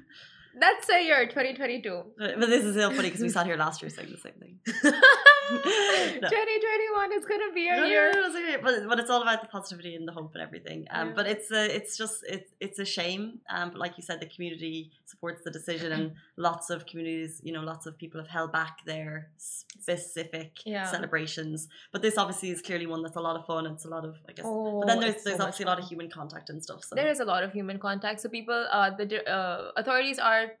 That's 0.58 0.86
the 0.86 1.02
year, 1.02 1.26
2022. 1.26 2.02
but 2.18 2.40
but 2.40 2.48
this 2.48 2.64
is 2.64 2.74
so 2.74 2.90
funny 2.90 3.08
because 3.08 3.20
we 3.22 3.28
sat 3.36 3.46
here 3.46 3.56
last 3.56 3.82
year 3.82 3.90
saying 3.90 4.10
the 4.10 4.18
same 4.18 4.34
thing. 4.34 4.58
2021 5.50 7.12
is 7.12 7.24
gonna 7.24 7.52
be 7.54 7.68
a 7.68 7.76
no, 7.76 7.84
year. 7.84 8.12
no, 8.12 8.28
no. 8.28 8.58
But, 8.62 8.88
but 8.88 8.98
it's 9.00 9.10
all 9.10 9.22
about 9.22 9.40
the 9.42 9.48
positivity 9.48 9.94
and 9.94 10.06
the 10.06 10.12
hope 10.12 10.32
and 10.34 10.42
everything. 10.42 10.86
Um, 10.90 11.08
Yeah. 11.08 11.14
But 11.14 11.26
it's 11.26 11.50
a, 11.50 11.74
it's 11.74 11.96
just 11.96 12.24
it's 12.28 12.50
it's 12.60 12.78
a 12.78 12.84
shame. 12.84 13.40
Um, 13.50 13.70
but 13.70 13.78
like 13.78 13.96
you 13.96 14.02
said, 14.02 14.20
the 14.20 14.26
community 14.26 14.90
supports 15.06 15.42
the 15.44 15.50
decision, 15.50 15.92
and 15.92 16.12
lots 16.36 16.70
of 16.70 16.86
communities, 16.86 17.40
you 17.44 17.52
know, 17.52 17.60
lots 17.62 17.86
of 17.86 17.98
people 17.98 18.20
have 18.20 18.28
held 18.28 18.52
back 18.52 18.78
their 18.86 19.30
specific 19.36 20.50
Yeah. 20.64 20.86
celebrations. 20.90 21.68
But 21.92 22.02
this 22.02 22.16
obviously 22.18 22.50
is 22.50 22.62
clearly 22.62 22.86
one 22.86 23.02
that's 23.02 23.16
a 23.16 23.20
lot 23.20 23.36
of 23.36 23.46
fun. 23.46 23.66
It's 23.66 23.84
a 23.84 23.88
lot 23.88 24.04
of 24.04 24.16
I 24.28 24.32
guess. 24.32 24.44
Oh, 24.48 24.80
but 24.80 24.86
then 24.88 25.00
there's 25.00 25.14
it's 25.14 25.24
so 25.24 25.30
there's 25.30 25.40
obviously 25.40 25.64
a 25.64 25.68
lot 25.68 25.78
of 25.78 25.86
human 25.88 26.08
contact 26.10 26.50
and 26.50 26.62
stuff. 26.62 26.84
So 26.84 26.94
There 26.94 27.08
is 27.08 27.20
a 27.20 27.24
lot 27.24 27.42
of 27.42 27.52
human 27.52 27.78
contact. 27.78 28.20
So 28.20 28.28
people, 28.28 28.66
uh, 28.70 28.90
the 28.96 29.06
uh, 29.28 29.72
authorities 29.76 30.18
are 30.18 30.52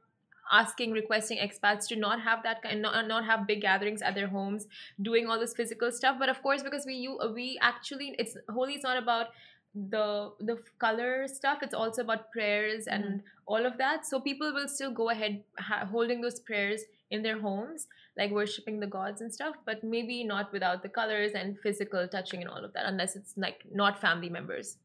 asking, 0.50 0.92
requesting 0.92 1.38
expats 1.38 1.86
to 1.88 1.96
not 1.96 2.20
have 2.20 2.42
that 2.42 2.62
kind, 2.62 2.82
not, 2.82 3.06
not 3.06 3.24
have 3.24 3.46
big 3.46 3.60
gatherings 3.60 4.02
at 4.02 4.14
their 4.14 4.28
homes, 4.28 4.66
doing 5.00 5.26
all 5.28 5.38
this 5.38 5.54
physical 5.54 5.92
stuff. 5.92 6.16
But 6.18 6.28
of 6.28 6.42
course, 6.42 6.62
because 6.62 6.84
we 6.86 6.94
you 6.94 7.18
we 7.34 7.58
actually, 7.60 8.14
it's 8.18 8.36
Holi 8.48 8.74
is 8.74 8.82
not 8.82 8.96
about 8.96 9.28
the 9.74 10.32
the 10.40 10.58
color 10.78 11.26
stuff. 11.28 11.58
It's 11.62 11.74
also 11.74 12.02
about 12.02 12.30
prayers 12.30 12.86
and 12.86 13.04
mm-hmm. 13.04 13.16
all 13.46 13.64
of 13.64 13.78
that. 13.78 14.06
So 14.06 14.20
people 14.20 14.52
will 14.52 14.68
still 14.68 14.90
go 14.90 15.10
ahead 15.10 15.42
ha- 15.58 15.86
holding 15.86 16.20
those 16.20 16.40
prayers 16.40 16.82
in 17.10 17.22
their 17.22 17.40
homes, 17.40 17.86
like 18.16 18.30
worshiping 18.30 18.80
the 18.80 18.86
gods 18.86 19.20
and 19.20 19.32
stuff. 19.32 19.56
But 19.64 19.82
maybe 19.82 20.24
not 20.24 20.52
without 20.52 20.82
the 20.82 20.88
colors 20.88 21.32
and 21.34 21.58
physical 21.60 22.06
touching 22.08 22.40
and 22.42 22.50
all 22.50 22.64
of 22.64 22.72
that, 22.74 22.86
unless 22.86 23.16
it's 23.16 23.34
like 23.36 23.64
not 23.72 24.00
family 24.00 24.28
members. 24.28 24.76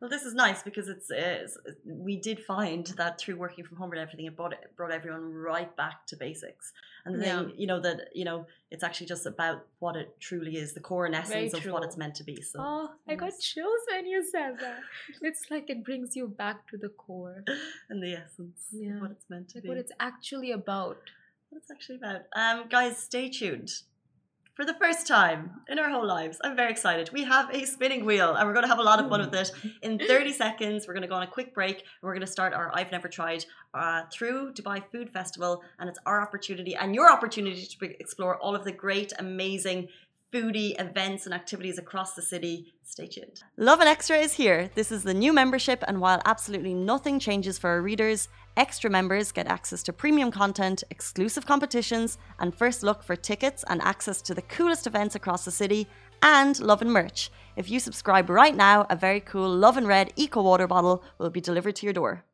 Well, 0.00 0.08
this 0.08 0.22
is 0.22 0.32
nice 0.34 0.62
because 0.62 0.88
it's, 0.88 1.10
it's 1.10 1.58
we 1.84 2.16
did 2.16 2.40
find 2.42 2.86
that 2.96 3.20
through 3.20 3.36
working 3.36 3.64
from 3.64 3.76
home 3.76 3.90
and 3.92 4.00
everything, 4.00 4.24
it 4.24 4.34
brought 4.34 4.54
it 4.54 4.74
brought 4.74 4.90
everyone 4.92 5.24
right 5.34 5.74
back 5.76 6.06
to 6.06 6.16
basics. 6.16 6.72
And 7.04 7.20
the 7.20 7.26
Yeah. 7.26 7.44
thing, 7.44 7.54
you 7.58 7.66
know, 7.66 7.80
that 7.80 8.08
you 8.14 8.24
know, 8.24 8.46
it's 8.70 8.82
actually 8.82 9.08
just 9.08 9.26
about 9.26 9.66
what 9.78 9.96
it 9.96 10.18
truly 10.18 10.56
is, 10.56 10.72
the 10.72 10.80
core 10.80 11.04
and 11.04 11.14
essence 11.14 11.52
of 11.52 11.66
what 11.66 11.82
it's 11.84 11.98
meant 11.98 12.14
to 12.16 12.24
be. 12.24 12.40
So, 12.40 12.58
Oh, 12.62 12.90
I 13.06 13.14
got 13.14 13.32
chills 13.40 13.80
when 13.90 14.06
you 14.06 14.24
said 14.24 14.58
that. 14.60 14.80
It's 15.22 15.50
like 15.50 15.68
it 15.68 15.84
brings 15.84 16.16
you 16.16 16.28
back 16.28 16.66
to 16.68 16.78
the 16.78 16.88
core, 16.88 17.44
and 17.90 18.02
the 18.02 18.14
essence 18.14 18.68
Yeah. 18.72 18.94
of 18.94 19.00
what 19.02 19.10
it's 19.10 19.28
meant 19.28 19.50
to 19.50 19.58
like 19.58 19.62
be. 19.64 19.68
what 19.68 19.78
it's 19.78 19.92
actually 20.00 20.52
about. 20.52 20.96
what 21.50 21.58
it's 21.58 21.70
actually 21.70 21.96
about. 21.96 22.22
Um, 22.34 22.68
guys, 22.70 22.96
stay 22.96 23.28
tuned. 23.28 23.70
For 24.54 24.64
the 24.64 24.74
first 24.74 25.06
time 25.06 25.62
in 25.68 25.78
our 25.78 25.88
whole 25.90 26.06
lives, 26.06 26.38
I'm 26.42 26.56
very 26.56 26.70
excited. 26.70 27.10
We 27.12 27.22
have 27.22 27.54
a 27.54 27.64
spinning 27.64 28.04
wheel 28.04 28.34
and 28.34 28.46
we're 28.46 28.52
going 28.52 28.64
to 28.64 28.68
have 28.68 28.80
a 28.80 28.82
lot 28.82 28.98
of 28.98 29.08
fun 29.08 29.20
with 29.20 29.34
it. 29.34 29.52
In 29.82 29.98
30 29.98 30.32
seconds, 30.32 30.86
we're 30.86 30.94
going 30.94 31.02
to 31.02 31.08
go 31.08 31.14
on 31.14 31.22
a 31.22 31.26
quick 31.26 31.54
break 31.54 31.78
and 31.78 32.02
we're 32.02 32.14
going 32.14 32.26
to 32.26 32.32
start 32.32 32.52
our 32.52 32.70
I've 32.74 32.90
Never 32.90 33.08
Tried 33.08 33.44
uh, 33.74 34.02
through 34.12 34.52
Dubai 34.52 34.82
Food 34.90 35.10
Festival. 35.10 35.62
And 35.78 35.88
it's 35.88 36.00
our 36.04 36.20
opportunity 36.20 36.74
and 36.74 36.94
your 36.94 37.10
opportunity 37.10 37.64
to 37.64 38.00
explore 38.00 38.36
all 38.38 38.56
of 38.56 38.64
the 38.64 38.72
great, 38.72 39.12
amazing 39.18 39.88
foodie 40.32 40.80
events 40.80 41.26
and 41.26 41.34
activities 41.34 41.78
across 41.78 42.14
the 42.14 42.22
city. 42.22 42.72
Stay 42.84 43.06
tuned. 43.06 43.42
Lovin 43.56 43.88
Extra 43.88 44.16
is 44.18 44.32
here. 44.34 44.70
This 44.74 44.92
is 44.92 45.02
the 45.02 45.14
new 45.14 45.32
membership, 45.32 45.82
and 45.86 46.00
while 46.00 46.20
absolutely 46.24 46.74
nothing 46.74 47.18
changes 47.18 47.58
for 47.58 47.70
our 47.70 47.82
readers, 47.82 48.28
extra 48.56 48.90
members 48.90 49.32
get 49.32 49.46
access 49.46 49.82
to 49.84 49.92
premium 49.92 50.30
content, 50.30 50.84
exclusive 50.90 51.46
competitions, 51.46 52.18
and 52.38 52.54
first 52.54 52.82
look 52.82 53.02
for 53.02 53.16
tickets 53.16 53.64
and 53.68 53.80
access 53.82 54.20
to 54.22 54.34
the 54.34 54.42
coolest 54.42 54.86
events 54.86 55.14
across 55.14 55.44
the 55.44 55.50
city, 55.50 55.86
and 56.22 56.60
Lovin 56.60 56.90
merch. 56.90 57.30
If 57.56 57.70
you 57.70 57.80
subscribe 57.80 58.30
right 58.30 58.54
now, 58.54 58.86
a 58.90 58.96
very 58.96 59.20
cool 59.20 59.48
Love 59.48 59.76
and 59.76 59.86
Red 59.86 60.12
Eco 60.16 60.42
Water 60.42 60.66
bottle 60.66 61.02
will 61.18 61.30
be 61.30 61.40
delivered 61.40 61.76
to 61.76 61.86
your 61.86 61.92
door. 61.92 62.24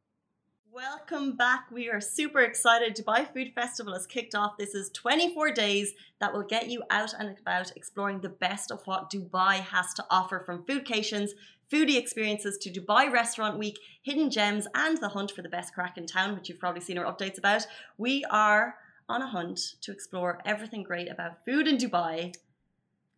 Welcome 0.76 1.36
back. 1.36 1.70
We 1.72 1.88
are 1.88 2.02
super 2.02 2.40
excited. 2.40 2.94
Dubai 2.94 3.32
Food 3.32 3.52
Festival 3.54 3.94
has 3.94 4.06
kicked 4.06 4.34
off. 4.34 4.58
This 4.58 4.74
is 4.74 4.90
24 4.90 5.52
days 5.52 5.94
that 6.20 6.34
will 6.34 6.42
get 6.42 6.68
you 6.68 6.82
out 6.90 7.14
and 7.18 7.34
about 7.38 7.72
exploring 7.74 8.20
the 8.20 8.28
best 8.28 8.70
of 8.70 8.86
what 8.86 9.08
Dubai 9.08 9.60
has 9.60 9.94
to 9.94 10.04
offer 10.10 10.38
from 10.38 10.64
foodcations, 10.64 11.30
foodie 11.72 11.96
experiences 11.96 12.58
to 12.58 12.70
Dubai 12.70 13.10
Restaurant 13.10 13.56
Week, 13.58 13.78
hidden 14.02 14.28
gems, 14.28 14.66
and 14.74 14.98
the 14.98 15.08
hunt 15.08 15.30
for 15.30 15.40
the 15.40 15.48
best 15.48 15.74
karak 15.74 15.96
in 15.96 16.04
town, 16.04 16.34
which 16.34 16.50
you've 16.50 16.60
probably 16.60 16.82
seen 16.82 16.98
our 16.98 17.10
updates 17.10 17.38
about. 17.38 17.66
We 17.96 18.26
are 18.30 18.74
on 19.08 19.22
a 19.22 19.28
hunt 19.28 19.58
to 19.80 19.92
explore 19.92 20.40
everything 20.44 20.82
great 20.82 21.10
about 21.10 21.42
food 21.46 21.66
in 21.66 21.78
Dubai 21.78 22.34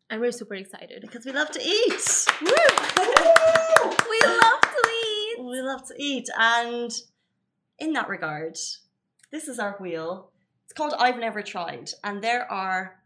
And 0.09 0.21
we're 0.21 0.31
super 0.31 0.55
excited. 0.55 1.01
because 1.01 1.25
we 1.27 1.33
love 1.33 1.51
to 1.51 1.61
eat. 1.61 2.27
We 4.11 4.21
love 4.45 4.61
to 4.61 4.83
eat. 5.05 5.37
We 5.41 5.61
love 5.61 5.85
to 5.89 5.95
eat. 5.99 6.29
And 6.39 6.93
in 7.79 7.93
that 7.93 8.09
regard, 8.09 8.59
this 9.31 9.49
is 9.49 9.59
our 9.59 9.77
wheel. 9.79 10.31
It's 10.65 10.73
called 10.73 10.95
I've 10.99 11.19
Never 11.19 11.43
Tried. 11.43 11.91
And 12.05 12.23
there 12.23 12.51
are 12.51 13.01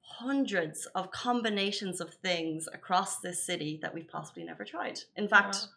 hundreds 0.00 0.86
of 0.94 1.10
combinations 1.10 2.00
of 2.00 2.14
things 2.14 2.68
across 2.72 3.20
this 3.20 3.44
city 3.44 3.78
that 3.82 3.92
we've 3.92 4.08
possibly 4.08 4.44
never 4.44 4.64
tried. 4.64 5.00
In 5.16 5.28
fact, 5.28 5.54
Wow. 5.56 5.68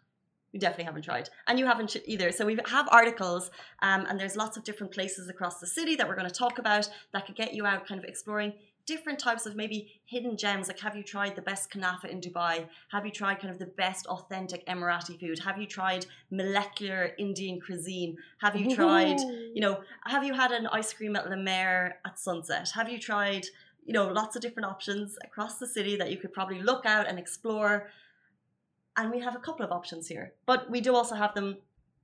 we 0.53 0.59
definitely 0.59 0.85
haven't 0.85 1.01
tried. 1.03 1.29
And 1.47 1.59
you 1.59 1.65
haven't 1.65 1.95
either. 2.05 2.31
So 2.31 2.45
we 2.45 2.57
have 2.65 2.87
articles, 2.91 3.51
um, 3.81 4.05
and 4.07 4.19
there's 4.19 4.35
lots 4.35 4.55
of 4.57 4.63
different 4.63 4.93
places 4.93 5.29
across 5.29 5.59
the 5.59 5.67
city 5.67 5.95
that 5.95 6.07
we're 6.07 6.15
going 6.15 6.29
to 6.29 6.33
talk 6.33 6.57
about 6.59 6.89
that 7.11 7.25
could 7.25 7.35
get 7.35 7.53
you 7.53 7.65
out 7.65 7.87
kind 7.87 7.99
of 7.99 8.05
exploring 8.05 8.53
different 8.89 9.19
types 9.19 9.45
of 9.45 9.55
maybe 9.55 9.79
hidden 10.13 10.35
gems 10.43 10.67
like 10.67 10.79
have 10.79 10.95
you 10.99 11.03
tried 11.03 11.35
the 11.35 11.45
best 11.49 11.63
kanafa 11.71 12.07
in 12.13 12.19
dubai? 12.25 12.55
Have 12.93 13.05
you 13.07 13.13
tried 13.21 13.37
kind 13.41 13.53
of 13.53 13.59
the 13.59 13.71
best 13.83 14.03
authentic 14.07 14.61
emirati 14.73 15.15
food? 15.19 15.37
Have 15.47 15.57
you 15.61 15.67
tried 15.79 16.07
molecular 16.41 17.03
indian 17.25 17.55
cuisine? 17.65 18.17
Have 18.43 18.55
you 18.59 18.75
tried 18.79 19.19
you 19.55 19.61
know 19.65 19.75
have 20.13 20.23
you 20.27 20.33
had 20.33 20.51
an 20.59 20.65
ice 20.81 20.91
cream 20.97 21.15
at 21.19 21.29
La 21.29 21.39
Mer 21.47 21.75
at 22.07 22.15
sunset? 22.27 22.67
Have 22.79 22.89
you 22.93 22.99
tried 23.11 23.45
you 23.85 23.93
know 23.97 24.05
lots 24.19 24.33
of 24.35 24.41
different 24.41 24.67
options 24.73 25.17
across 25.27 25.53
the 25.63 25.69
city 25.75 25.95
that 26.01 26.09
you 26.11 26.17
could 26.21 26.33
probably 26.39 26.61
look 26.69 26.83
out 26.95 27.05
and 27.09 27.17
explore? 27.19 27.73
And 28.97 29.11
we 29.15 29.19
have 29.27 29.35
a 29.35 29.43
couple 29.47 29.63
of 29.67 29.71
options 29.79 30.03
here 30.13 30.27
but 30.49 30.69
we 30.73 30.79
do 30.87 30.91
also 30.99 31.15
have 31.23 31.33
them 31.39 31.49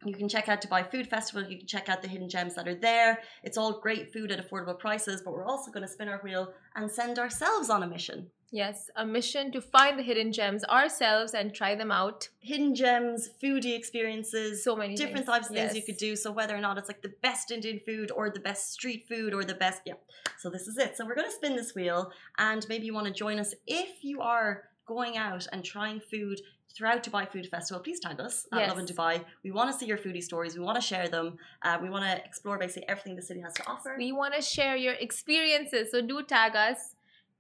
you 0.05 0.15
can 0.15 0.29
check 0.29 0.47
out 0.49 0.61
Dubai 0.61 0.89
Food 0.89 1.07
Festival. 1.07 1.43
You 1.49 1.57
can 1.57 1.67
check 1.67 1.89
out 1.89 2.01
the 2.01 2.07
hidden 2.07 2.29
gems 2.29 2.55
that 2.55 2.67
are 2.67 2.75
there. 2.75 3.19
It's 3.43 3.57
all 3.57 3.79
great 3.79 4.13
food 4.13 4.31
at 4.31 4.39
affordable 4.39 4.77
prices, 4.77 5.21
but 5.23 5.33
we're 5.33 5.45
also 5.45 5.71
going 5.71 5.85
to 5.85 5.91
spin 5.91 6.07
our 6.07 6.19
wheel 6.19 6.53
and 6.75 6.89
send 6.89 7.17
ourselves 7.19 7.69
on 7.69 7.83
a 7.83 7.87
mission. 7.87 8.27
Yes, 8.51 8.89
a 8.95 9.05
mission 9.05 9.51
to 9.51 9.59
find 9.59 9.97
the 9.99 10.03
hidden 10.03 10.31
gems 10.31 10.63
ourselves 10.65 11.33
and 11.33 11.53
try 11.53 11.75
them 11.75 11.91
out. 11.91 12.29
Hidden 12.39 12.75
gems, 12.75 13.29
foodie 13.43 13.75
experiences, 13.75 14.63
So 14.63 14.75
many 14.75 14.95
different 14.95 15.25
things. 15.25 15.27
types 15.27 15.49
of 15.49 15.55
things 15.55 15.75
you 15.75 15.83
could 15.83 15.97
do. 15.97 16.15
So 16.15 16.31
whether 16.31 16.55
or 16.55 16.61
not 16.61 16.77
it's 16.77 16.87
like 16.87 17.01
the 17.01 17.13
best 17.21 17.51
Indian 17.51 17.79
food 17.79 18.11
or 18.11 18.29
the 18.29 18.39
best 18.39 18.71
street 18.71 19.07
food 19.09 19.33
or 19.33 19.43
the 19.43 19.55
best, 19.55 19.81
yeah. 19.85 19.95
So 20.37 20.49
this 20.49 20.67
is 20.67 20.77
it. 20.77 20.95
So 20.95 21.05
we're 21.05 21.15
going 21.15 21.27
to 21.27 21.33
spin 21.33 21.55
this 21.55 21.73
wheel, 21.73 22.11
and 22.37 22.65
maybe 22.69 22.85
you 22.85 22.93
want 22.93 23.07
to 23.07 23.13
join 23.13 23.39
us 23.39 23.53
if 23.67 24.03
you 24.03 24.21
are 24.21 24.69
going 24.85 25.17
out 25.17 25.47
and 25.51 25.63
trying 25.63 25.99
food 25.99 26.39
throughout 26.75 27.03
Dubai 27.03 27.23
Food 27.31 27.47
Festival. 27.47 27.81
Please 27.81 27.99
tag 27.99 28.19
us 28.19 28.47
at 28.51 28.59
Yes. 28.59 28.69
Lovin 28.69 28.85
Dubai. 28.85 29.23
We 29.43 29.51
want 29.51 29.71
to 29.71 29.77
see 29.77 29.85
your 29.85 29.97
foodie 29.97 30.23
stories. 30.23 30.57
We 30.57 30.63
want 30.63 30.75
to 30.81 30.85
share 30.91 31.07
them. 31.07 31.37
Uh, 31.61 31.77
we 31.81 31.89
want 31.89 32.03
to 32.05 32.23
explore 32.29 32.57
basically 32.57 32.87
everything 32.89 33.15
the 33.15 33.21
city 33.21 33.41
has 33.41 33.53
to 33.53 33.63
offer. 33.67 33.95
We 33.97 34.11
want 34.11 34.33
to 34.35 34.41
share 34.41 34.75
your 34.75 34.93
experiences, 34.93 35.91
so 35.91 36.01
do 36.01 36.21
tag 36.23 36.55
us 36.55 36.79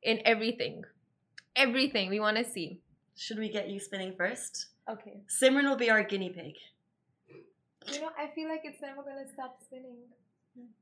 in 0.03 0.21
everything. 0.25 0.83
Everything 1.55 2.09
we 2.09 2.19
want 2.19 2.37
to 2.37 2.45
see. 2.45 2.79
Should 3.17 3.39
we 3.39 3.49
get 3.49 3.69
you 3.69 3.79
spinning 3.79 4.13
first? 4.15 4.67
Okay. 4.89 5.15
Simran 5.27 5.63
will 5.69 5.77
be 5.85 5.89
our 5.89 6.03
guinea 6.03 6.29
pig. 6.29 6.55
You 7.93 8.01
know, 8.01 8.09
I 8.17 8.27
feel 8.35 8.47
like 8.49 8.61
it's 8.63 8.81
never 8.81 9.01
gonna 9.03 9.27
stop 9.33 9.57
spinning. 9.63 9.97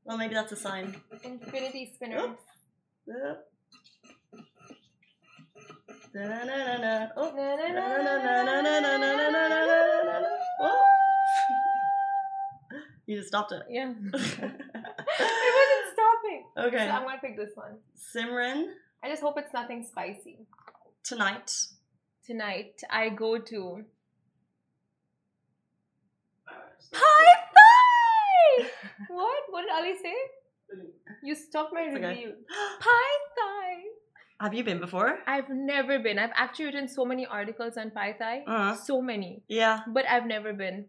Well, 0.04 0.16
maybe 0.16 0.34
that's 0.34 0.52
a 0.52 0.56
sign. 0.56 0.94
Infinity 1.22 1.92
spinner. 1.94 2.16
Yep. 2.16 2.38
Da-na-na-na-na. 3.06 4.13
You 13.06 13.16
just 13.16 13.28
stopped 13.28 13.52
it. 13.52 13.62
Yeah. 13.68 13.90
it 14.14 14.14
wasn't 14.14 14.54
stopping. 15.92 16.44
okay. 16.56 16.86
So 16.86 16.92
I'm 16.92 17.02
gonna 17.02 17.18
pick 17.20 17.36
this 17.36 17.50
one. 17.54 17.78
Simran, 17.98 18.66
I 19.02 19.08
just 19.08 19.22
hope 19.22 19.36
it's 19.38 19.52
nothing 19.52 19.84
spicy. 19.84 20.38
tonight. 21.02 21.50
Tonight 22.24 22.80
I 22.88 23.08
go 23.10 23.38
to 23.38 23.84
Stop. 26.78 27.00
Pai 27.02 28.68
what? 29.08 29.42
What 29.50 29.62
did 29.62 29.70
Ali 29.72 29.94
say? 30.00 30.14
You 31.22 31.34
stopped 31.34 31.74
my 31.74 31.82
It's 31.82 31.96
okay. 31.96 32.08
review. 32.08 32.34
Pai 32.80 33.10
Thai. 33.36 33.82
Have 34.40 34.52
you 34.54 34.64
been 34.64 34.80
before? 34.80 35.18
I've 35.26 35.48
never 35.48 35.98
been. 35.98 36.18
I've 36.18 36.32
actually 36.34 36.66
written 36.66 36.88
so 36.88 37.04
many 37.04 37.24
articles 37.26 37.76
on 37.76 37.90
Pai 37.90 38.14
Thai. 38.18 38.42
Uh, 38.46 38.74
So 38.76 39.00
many. 39.00 39.42
yeah. 39.48 39.80
But 39.86 40.06
I've 40.08 40.26
never 40.26 40.52
been. 40.52 40.86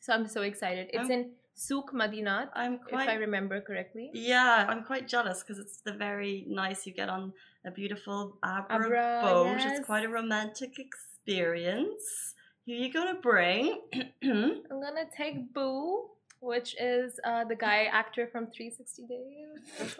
So 0.00 0.12
I'm 0.12 0.26
so 0.28 0.42
excited. 0.42 0.88
It's 0.92 1.08
Oh. 1.10 1.12
in 1.12 1.30
Souk 1.54 1.92
Madinat, 1.94 2.50
I'm 2.54 2.74
if 2.92 2.94
I 2.94 3.14
remember 3.14 3.62
correctly. 3.62 4.10
Yeah, 4.12 4.66
I'm 4.68 4.84
quite 4.84 5.08
jealous 5.08 5.42
because 5.42 5.58
it's 5.58 5.78
the 5.78 5.92
very 5.92 6.44
nice. 6.46 6.86
You 6.86 6.92
get 6.92 7.08
on 7.08 7.32
a 7.64 7.70
beautiful 7.70 8.36
Abra, 8.42 8.76
Abra, 8.84 9.20
boat. 9.24 9.46
yes. 9.58 9.78
It's 9.78 9.86
quite 9.86 10.04
a 10.04 10.08
romantic 10.10 10.78
experience. 10.78 12.34
Who 12.66 12.72
you 12.72 12.92
gonna 12.92 13.14
bring? 13.14 13.80
I'm 14.22 14.80
gonna 14.84 15.08
take 15.16 15.54
Boo, 15.54 16.10
which 16.40 16.76
is 16.78 17.18
uh, 17.24 17.44
the 17.44 17.56
guy 17.56 17.84
actor 17.90 18.26
from 18.30 18.48
360 18.48 19.06
Days. 19.08 19.96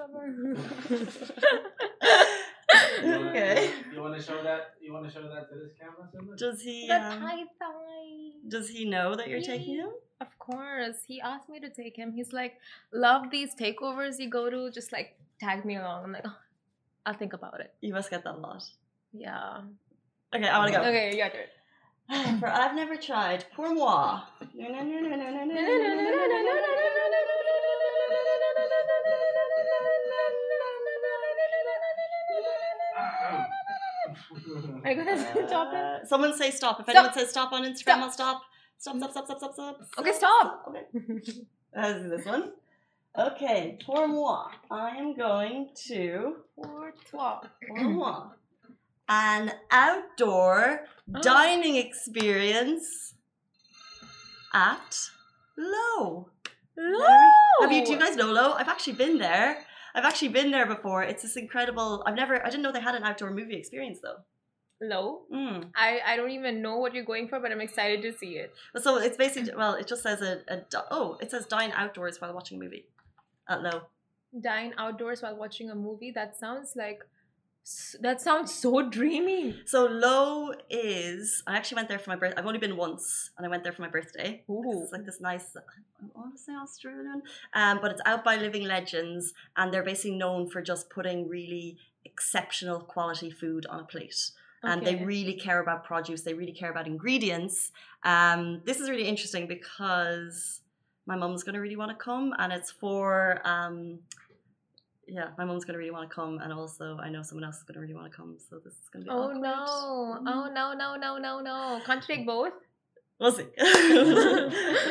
or 3.03 3.07
whatever. 3.07 3.17
You 3.17 3.19
wanna- 3.19 3.31
okay. 3.31 3.71
You 3.93 4.01
want 4.03 4.17
to 4.17 4.23
show 4.23 4.43
that? 4.43 4.75
You 4.81 4.93
want 4.93 5.05
to 5.07 5.11
show 5.13 5.23
that 5.29 5.49
to 5.51 5.55
this 5.63 5.73
camera, 5.81 6.09
Simran? 6.13 6.37
Does 6.39 6.61
he? 6.63 6.87
the 6.87 6.95
Um, 6.97 7.21
Thai 7.21 7.39
Thai. 7.61 8.05
does 8.49 8.69
he 8.71 8.85
know 8.85 9.15
that 9.17 9.29
you're 9.29 9.41
taking 9.43 9.77
him? 9.77 9.91
Of 10.21 10.39
course, 10.39 11.03
he 11.07 11.21
asked 11.21 11.49
me 11.49 11.61
to 11.61 11.69
take 11.69 11.95
him. 11.97 12.13
He's 12.13 12.33
like, 12.33 12.55
"Love 12.93 13.31
these 13.31 13.55
takeovers 13.55 14.19
you 14.19 14.31
go 14.31 14.49
to. 14.49 14.71
Just 14.71 14.91
like 14.93 15.19
tag 15.39 15.65
me 15.65 15.77
along." 15.77 16.05
I'm 16.05 16.13
like, 16.13 16.25
oh, 16.27 16.37
"I'll 17.05 17.15
think 17.23 17.33
about 17.35 17.61
it." 17.61 17.75
You 17.83 17.93
must 17.93 18.09
get 18.11 18.25
that 18.25 18.35
a 18.37 18.39
lot. 18.39 18.65
Yeah. 19.13 19.61
Okay, 20.35 20.49
I 20.49 20.59
want 20.59 20.73
to 20.73 20.79
go. 20.79 20.85
Okay, 20.85 21.11
you 21.13 21.19
got 21.23 21.35
it. 21.35 21.51
For 22.41 22.47
I've 22.49 22.75
never 22.77 22.97
tried. 22.97 23.45
Pour 23.55 23.75
moi. 23.75 24.23
Are 34.85 34.91
you 34.91 34.97
gonna 34.97 35.19
stop 35.49 35.73
it? 35.73 35.79
Uh, 35.79 36.07
Someone 36.07 36.37
say 36.37 36.51
stop. 36.51 36.81
If 36.81 36.85
Stop. 36.87 36.97
anyone 36.97 37.13
says 37.15 37.31
stop 37.31 37.53
on 37.53 37.63
Instagram, 37.65 37.77
Stop. 37.83 38.01
I'll 38.01 38.11
stop. 38.11 38.43
Stop, 38.79 38.97
stop, 38.97 39.11
stop, 39.11 39.25
stop, 39.27 39.39
stop, 39.39 39.55
stop. 39.55 39.81
Okay, 39.99 40.13
stop. 40.13 40.65
Okay. 40.69 40.85
Let's 41.75 42.09
this 42.11 42.27
one. 42.27 42.53
Okay, 43.19 43.79
pour 43.85 44.07
moi. 44.07 44.49
I 44.71 44.91
am 44.97 45.15
going 45.17 45.71
to 45.89 46.37
Pour 46.55 46.93
toi. 47.11 47.41
pour 47.67 47.79
moi. 47.89 48.33
An 49.09 49.53
outdoor 49.71 50.81
dining 51.23 51.77
experience 51.77 53.15
at 54.53 54.99
LOWE. 55.57 56.29
Have 57.61 57.73
you? 57.73 57.85
Do 57.87 57.93
you 57.93 57.99
guys 57.99 58.17
know 58.17 58.31
LOWE? 58.33 58.53
I've 58.59 58.69
actually 58.69 58.95
been 58.95 59.17
there. 59.19 59.59
I've 59.97 60.05
actually 60.05 60.29
been 60.29 60.51
there 60.51 60.67
before. 60.67 61.03
It's 61.03 61.23
this 61.23 61.37
incredible. 61.37 62.03
I've 62.07 62.15
never. 62.15 62.41
I 62.47 62.51
didn't 62.51 62.63
know 62.63 62.71
they 62.71 62.81
had 62.81 62.95
an 62.95 63.03
outdoor 63.03 63.31
movie 63.31 63.57
experience 63.57 63.99
though. 64.03 64.19
LOWE. 64.83 65.23
Mm. 65.33 65.71
I 65.75 66.01
I 66.07 66.17
don't 66.17 66.31
even 66.31 66.61
know 66.61 66.77
what 66.77 66.95
you're 66.95 67.05
going 67.05 67.29
for, 67.29 67.41
but 67.41 67.51
I'm 67.51 67.63
excited 67.63 68.03
to 68.03 68.13
see 68.13 68.37
it. 68.37 68.55
So 68.77 68.99
it's 68.99 69.17
basically 69.17 69.55
well, 69.57 69.73
it 69.73 69.87
just 69.87 70.03
says 70.03 70.21
a, 70.21 70.43
a 70.49 70.61
oh, 70.91 71.17
it 71.21 71.31
says 71.31 71.47
dine 71.47 71.73
outdoors 71.75 72.21
while 72.21 72.35
watching 72.35 72.61
a 72.61 72.65
movie 72.65 72.85
at 73.49 73.63
LOWE. 73.63 73.83
Dine 74.39 74.75
outdoors 74.77 75.23
while 75.23 75.35
watching 75.35 75.71
a 75.71 75.75
movie. 75.75 76.11
That 76.11 76.37
sounds 76.37 76.75
like. 76.77 77.03
That 78.01 78.21
sounds 78.21 78.55
so 78.55 78.89
dreamy. 78.89 79.61
So 79.65 79.87
LOWE 79.87 80.55
is. 80.71 81.43
I 81.47 81.57
actually 81.57 81.77
went 81.77 81.89
there 81.89 81.99
for 81.99 82.11
my 82.11 82.17
birth. 82.17 82.35
I've 82.37 82.47
only 82.47 82.61
been 82.61 82.77
once, 82.77 83.31
and 83.37 83.45
I 83.47 83.51
went 83.51 83.65
there 83.65 83.73
for 83.73 83.83
my 83.83 83.89
birthday. 83.89 84.45
Ooh. 84.49 84.83
It's 84.83 84.93
like 84.93 85.05
this 85.05 85.21
nice. 85.21 85.57
I 85.57 86.05
want 86.15 86.37
to 86.37 86.39
say 86.41 86.53
Australian, 86.53 87.23
um, 87.55 87.81
but 87.83 87.91
it's 87.91 88.03
out 88.07 88.23
by 88.25 88.37
Living 88.37 88.65
Legends, 88.65 89.35
and 89.57 89.73
they're 89.73 89.83
basically 89.83 90.17
known 90.17 90.49
for 90.49 90.63
just 90.63 90.91
putting 90.91 91.29
really 91.29 91.77
exceptional 92.05 92.81
quality 92.81 93.31
food 93.31 93.67
on 93.67 93.81
a 93.81 93.85
plate. 93.85 94.31
and 94.63 94.85
they 94.87 94.97
really 94.97 95.35
care 95.35 95.61
about 95.61 95.85
produce 95.85 96.23
they 96.23 96.35
really 96.35 96.53
care 96.53 96.71
about 96.71 96.87
ingredients 96.87 97.73
um, 98.05 98.63
this 98.65 98.81
is 98.81 98.89
really 98.91 99.07
interesting 99.07 99.47
because 99.47 100.61
my 101.07 101.17
mum's 101.17 101.43
going 101.45 101.55
to 101.55 101.61
really 101.61 101.77
want 101.77 101.91
to 101.91 101.97
come 101.97 102.33
and 102.39 102.53
it's 102.53 102.71
for 102.71 103.41
um, 103.45 103.99
yeah 105.07 105.29
my 105.39 105.45
mom's 105.45 105.65
going 105.65 105.75
to 105.75 105.79
really 105.79 105.91
want 105.91 106.09
to 106.09 106.15
come 106.15 106.39
and 106.43 106.53
also 106.53 106.97
i 107.01 107.09
know 107.09 107.23
someone 107.23 107.45
else 107.45 107.57
is 107.59 107.63
going 107.63 107.75
to 107.75 107.81
really 107.81 107.95
want 107.95 108.11
to 108.11 108.17
come 108.17 108.37
so 108.49 108.59
this 108.65 108.75
is 108.75 108.89
going 108.93 109.05
to 109.05 109.09
be 109.11 109.15
Oh 109.17 109.25
awkward. 109.25 109.41
no! 109.41 109.65
Oh 110.27 110.51
no! 110.53 110.67
No! 110.75 110.97
No! 110.97 111.17
No! 111.19 111.41
No! 111.41 111.81
Can't 111.87 112.03
you 112.09 112.17
take 112.17 112.27
both? 112.27 112.53
we'll 113.21 113.33
see 113.33 113.45
Did 113.45 113.67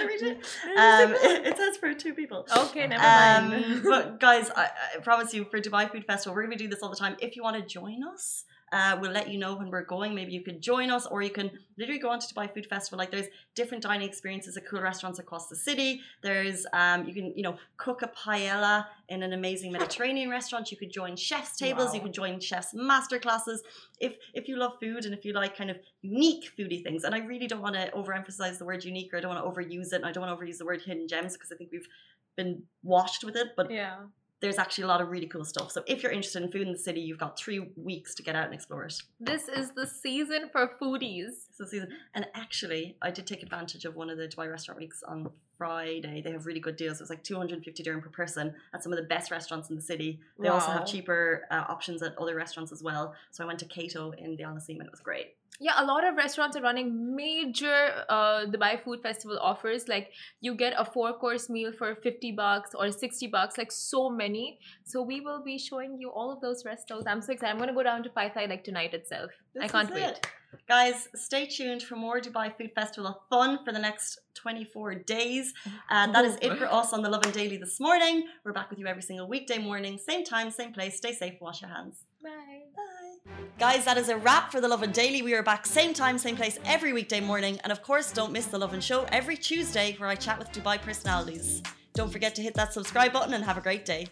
I 0.02 0.06
read 0.08 0.22
it? 0.32 0.38
Um, 0.84 1.14
it, 1.14 1.48
it 1.48 1.58
says 1.58 1.78
for 1.78 1.94
two 1.94 2.14
people 2.14 2.46
Okay, 2.58 2.88
never 2.88 3.04
um, 3.04 3.50
mind. 3.52 3.84
but 3.84 4.20
guys, 4.28 4.50
I, 4.56 4.70
I 4.96 5.00
promise 5.00 5.34
you, 5.34 5.46
for 5.46 5.60
Dubai 5.60 5.92
Food 5.92 6.06
Festival, 6.06 6.34
we're 6.36 6.44
gonna 6.44 6.56
do 6.58 6.68
this 6.68 6.82
all 6.82 6.90
the 6.90 6.96
time. 6.96 7.16
If 7.20 7.36
you 7.36 7.44
want 7.44 7.58
to 7.58 7.62
join 7.80 8.00
us, 8.14 8.46
uh, 8.72 8.98
we'll 9.00 9.12
let 9.12 9.30
you 9.30 9.38
know 9.38 9.56
when 9.56 9.70
we're 9.70 9.86
going. 9.86 10.16
Maybe 10.16 10.32
you 10.32 10.42
could 10.42 10.62
join 10.62 10.90
us, 10.90 11.06
or 11.06 11.22
you 11.22 11.30
can 11.30 11.52
literally 11.78 12.00
go 12.00 12.10
on 12.10 12.20
to 12.20 12.28
Dubai 12.34 12.52
Food 12.54 12.66
Festival. 12.66 12.98
Like, 12.98 13.12
there's 13.12 13.28
different 13.54 13.84
dining 13.84 14.08
experiences 14.08 14.58
at 14.58 14.68
cool 14.68 14.82
restaurants 14.82 15.20
across 15.20 15.48
the 15.48 15.56
city. 15.56 16.02
There's, 16.24 16.66
um, 16.74 17.06
you 17.08 17.14
can, 17.14 17.34
you 17.36 17.44
know, 17.44 17.58
cook 17.78 18.02
a 18.02 18.08
paella 18.08 18.86
in 19.10 19.24
an 19.24 19.34
amazing 19.34 19.72
Mediterranean 19.72 20.30
restaurant. 20.30 20.72
You 20.72 20.78
could 20.78 20.92
join 20.92 21.16
chefs' 21.16 21.58
tables. 21.58 21.94
You 21.94 22.02
could 22.02 22.14
join 22.14 22.40
chefs' 22.40 22.74
master 22.74 23.20
classes. 23.20 23.62
If 24.00 24.18
if 24.34 24.48
you 24.48 24.58
love 24.58 24.74
food 24.80 25.06
and 25.06 25.14
if 25.14 25.24
you 25.26 25.34
like 25.34 25.56
kind 25.58 25.70
of 25.70 25.78
unique 26.02 26.52
foodie 26.58 26.84
things, 26.84 27.04
and 27.04 27.14
I 27.14 27.20
really 27.20 27.48
don't 27.48 27.62
want 27.62 27.76
to 27.76 27.92
overemphasize 27.92 28.58
the 28.58 28.66
word 28.66 28.84
unique, 28.84 29.14
or 29.14 29.18
I 29.18 29.22
don't 29.22 29.34
want 29.34 29.44
to 29.44 29.50
overuse 29.50 29.94
it, 29.94 29.98
and 29.98 30.06
I 30.06 30.12
don't 30.12 30.26
want 30.26 30.38
to 30.38 30.46
overuse 30.46 30.58
the 30.58 30.66
word 30.66 30.82
hidden 30.82 31.08
gems 31.08 31.34
because 31.34 31.52
I 31.52 31.56
think 31.56 31.72
we've 31.72 31.88
been 32.36 32.64
washed 32.84 33.24
with 33.24 33.36
it, 33.36 33.50
but 33.56 33.72
yeah. 33.72 33.98
There's 34.46 34.60
actually 34.60 34.84
a 34.84 34.88
lot 34.88 35.02
of 35.02 35.10
really 35.10 35.26
cool 35.26 35.44
stuff. 35.44 35.72
So 35.72 35.84
if 35.88 36.04
you're 36.04 36.12
interested 36.12 36.44
in 36.44 36.52
food 36.52 36.68
in 36.68 36.72
the 36.72 36.78
city, 36.78 37.02
you've 37.02 37.18
got 37.18 37.38
three 37.38 37.72
weeks 37.76 38.14
to 38.16 38.24
get 38.24 38.36
out 38.36 38.46
and 38.46 38.54
explore 38.54 38.84
it. 38.86 38.94
This 39.20 39.48
is 39.48 39.72
the 39.72 39.88
season 39.88 40.50
for 40.52 40.72
foodies. 40.80 41.32
So 41.52 41.66
season, 41.66 41.90
and 42.14 42.28
actually, 42.36 42.96
I 43.02 43.10
did 43.10 43.26
take 43.26 43.42
advantage 43.42 43.86
of 43.86 43.96
one 43.96 44.10
of 44.12 44.18
the 44.18 44.28
Dubai 44.28 44.50
restaurant 44.50 44.80
weeks 44.80 45.02
on 45.08 45.30
Friday. 45.58 46.22
They 46.22 46.32
have 46.32 46.46
really 46.46 46.60
good 46.60 46.76
deals. 46.76 46.98
It 46.98 47.04
was 47.04 47.10
like 47.10 47.24
250 47.24 47.84
dirham 47.84 48.02
per 48.02 48.10
person 48.10 48.54
at 48.74 48.84
some 48.84 48.92
of 48.92 48.98
the 48.98 49.06
best 49.06 49.32
restaurants 49.32 49.70
in 49.70 49.76
the 49.76 49.82
city. 49.82 50.20
They 50.40 50.50
also 50.50 50.72
have 50.72 50.86
cheaper 50.86 51.44
uh, 51.52 51.66
options 51.68 52.02
at 52.02 52.18
other 52.18 52.36
restaurants 52.36 52.72
as 52.72 52.82
well. 52.84 53.14
So 53.32 53.44
I 53.44 53.48
went 53.48 53.60
to 53.60 53.66
Cato 53.66 54.12
in 54.12 54.36
the 54.36 54.44
Al 54.44 54.54
Naseem 54.54 54.80
and 54.80 54.84
it 54.84 54.92
was 54.92 55.02
great. 55.02 55.36
Yeah, 55.60 55.82
a 55.82 55.86
lot 55.86 56.06
of 56.06 56.16
restaurants 56.16 56.58
are 56.58 56.62
running 56.62 57.16
major 57.16 58.04
uh, 58.10 58.46
Dubai 58.46 58.84
Food 58.84 59.02
Festival 59.02 59.40
offers. 59.42 59.88
Like 59.88 60.12
you 60.42 60.54
get 60.54 60.74
a 60.78 60.84
four 60.84 61.14
course 61.14 61.50
meal 61.50 61.72
for 61.72 61.96
50 61.96 62.34
bucks 62.34 62.72
or 62.76 62.92
60 62.92 63.28
bucks, 63.28 63.58
like 63.58 63.72
so 63.72 64.10
many. 64.10 64.60
So 64.84 65.02
we 65.02 65.22
will 65.22 65.42
be 65.44 65.58
showing 65.58 65.98
you 65.98 66.10
all 66.10 66.30
of 66.32 66.42
those 66.42 66.64
restos. 66.66 67.04
I'm 67.08 67.22
so 67.22 67.32
excited. 67.32 67.52
I'm 67.52 67.58
going 67.58 67.70
to 67.70 67.74
go 67.74 67.84
down 67.84 68.04
to 68.04 68.10
Pai 68.10 68.32
Thai 68.34 68.46
like 68.48 68.64
tonight 68.66 68.94
itself. 68.94 69.32
I 69.62 69.68
can't 69.70 69.94
wait. 69.94 70.04
it. 70.04 70.28
Guys, 70.68 71.08
stay 71.16 71.46
tuned 71.46 71.84
for 71.84 71.96
more 71.96 72.20
Dubai 72.20 72.56
Food 72.58 72.72
Festival 72.74 73.08
of 73.08 73.18
fun 73.30 73.60
for 73.64 73.72
the 73.72 73.80
next 73.80 74.20
24 74.36 74.96
days. 74.96 75.54
And 75.90 76.14
that 76.14 76.26
is 76.26 76.38
it 76.42 76.58
for 76.58 76.66
us 76.66 76.94
on 76.94 77.02
the 77.02 77.10
Lovin 77.10 77.32
Daily 77.32 77.58
this 77.58 77.80
morning. 77.80 78.28
We're 78.44 78.54
back 78.54 78.70
with 78.70 78.80
you 78.80 78.88
every 78.88 79.02
single 79.02 79.28
weekday 79.28 79.58
morning, 79.58 79.98
same 79.98 80.24
time, 80.24 80.52
same 80.52 80.74
place. 80.74 80.98
Stay 80.98 81.14
safe, 81.14 81.36
wash 81.42 81.62
your 81.62 81.70
hands. 81.70 82.04
Bye. 82.24 82.64
Bye. 82.76 83.34
Guys, 83.60 83.86
that 83.86 83.98
is 83.98 84.10
a 84.10 84.18
wrap 84.18 84.52
for 84.52 84.60
the 84.62 84.68
Lovin 84.68 84.92
Daily. 84.92 85.22
We 85.22 85.34
are 85.34 85.44
back 85.44 85.66
same 85.66 85.94
time, 85.94 86.18
same 86.18 86.36
place 86.36 86.60
every 86.66 86.94
weekday 86.94 87.22
morning. 87.22 87.60
And 87.64 87.72
of 87.72 87.82
course, 87.82 88.12
don't 88.12 88.32
miss 88.32 88.48
the 88.48 88.60
Lovin 88.60 88.82
Show 88.82 89.06
every 89.12 89.38
Tuesday 89.38 89.96
where 89.98 90.10
I 90.10 90.16
chat 90.16 90.38
with 90.38 90.52
Dubai 90.52 90.82
personalities. 90.82 91.62
Don't 91.94 92.12
forget 92.12 92.36
to 92.36 92.42
hit 92.42 92.54
that 92.56 92.74
subscribe 92.74 93.14
button 93.14 93.34
and 93.34 93.44
have 93.44 93.58
a 93.58 93.62
great 93.62 93.86
day. 93.86 94.08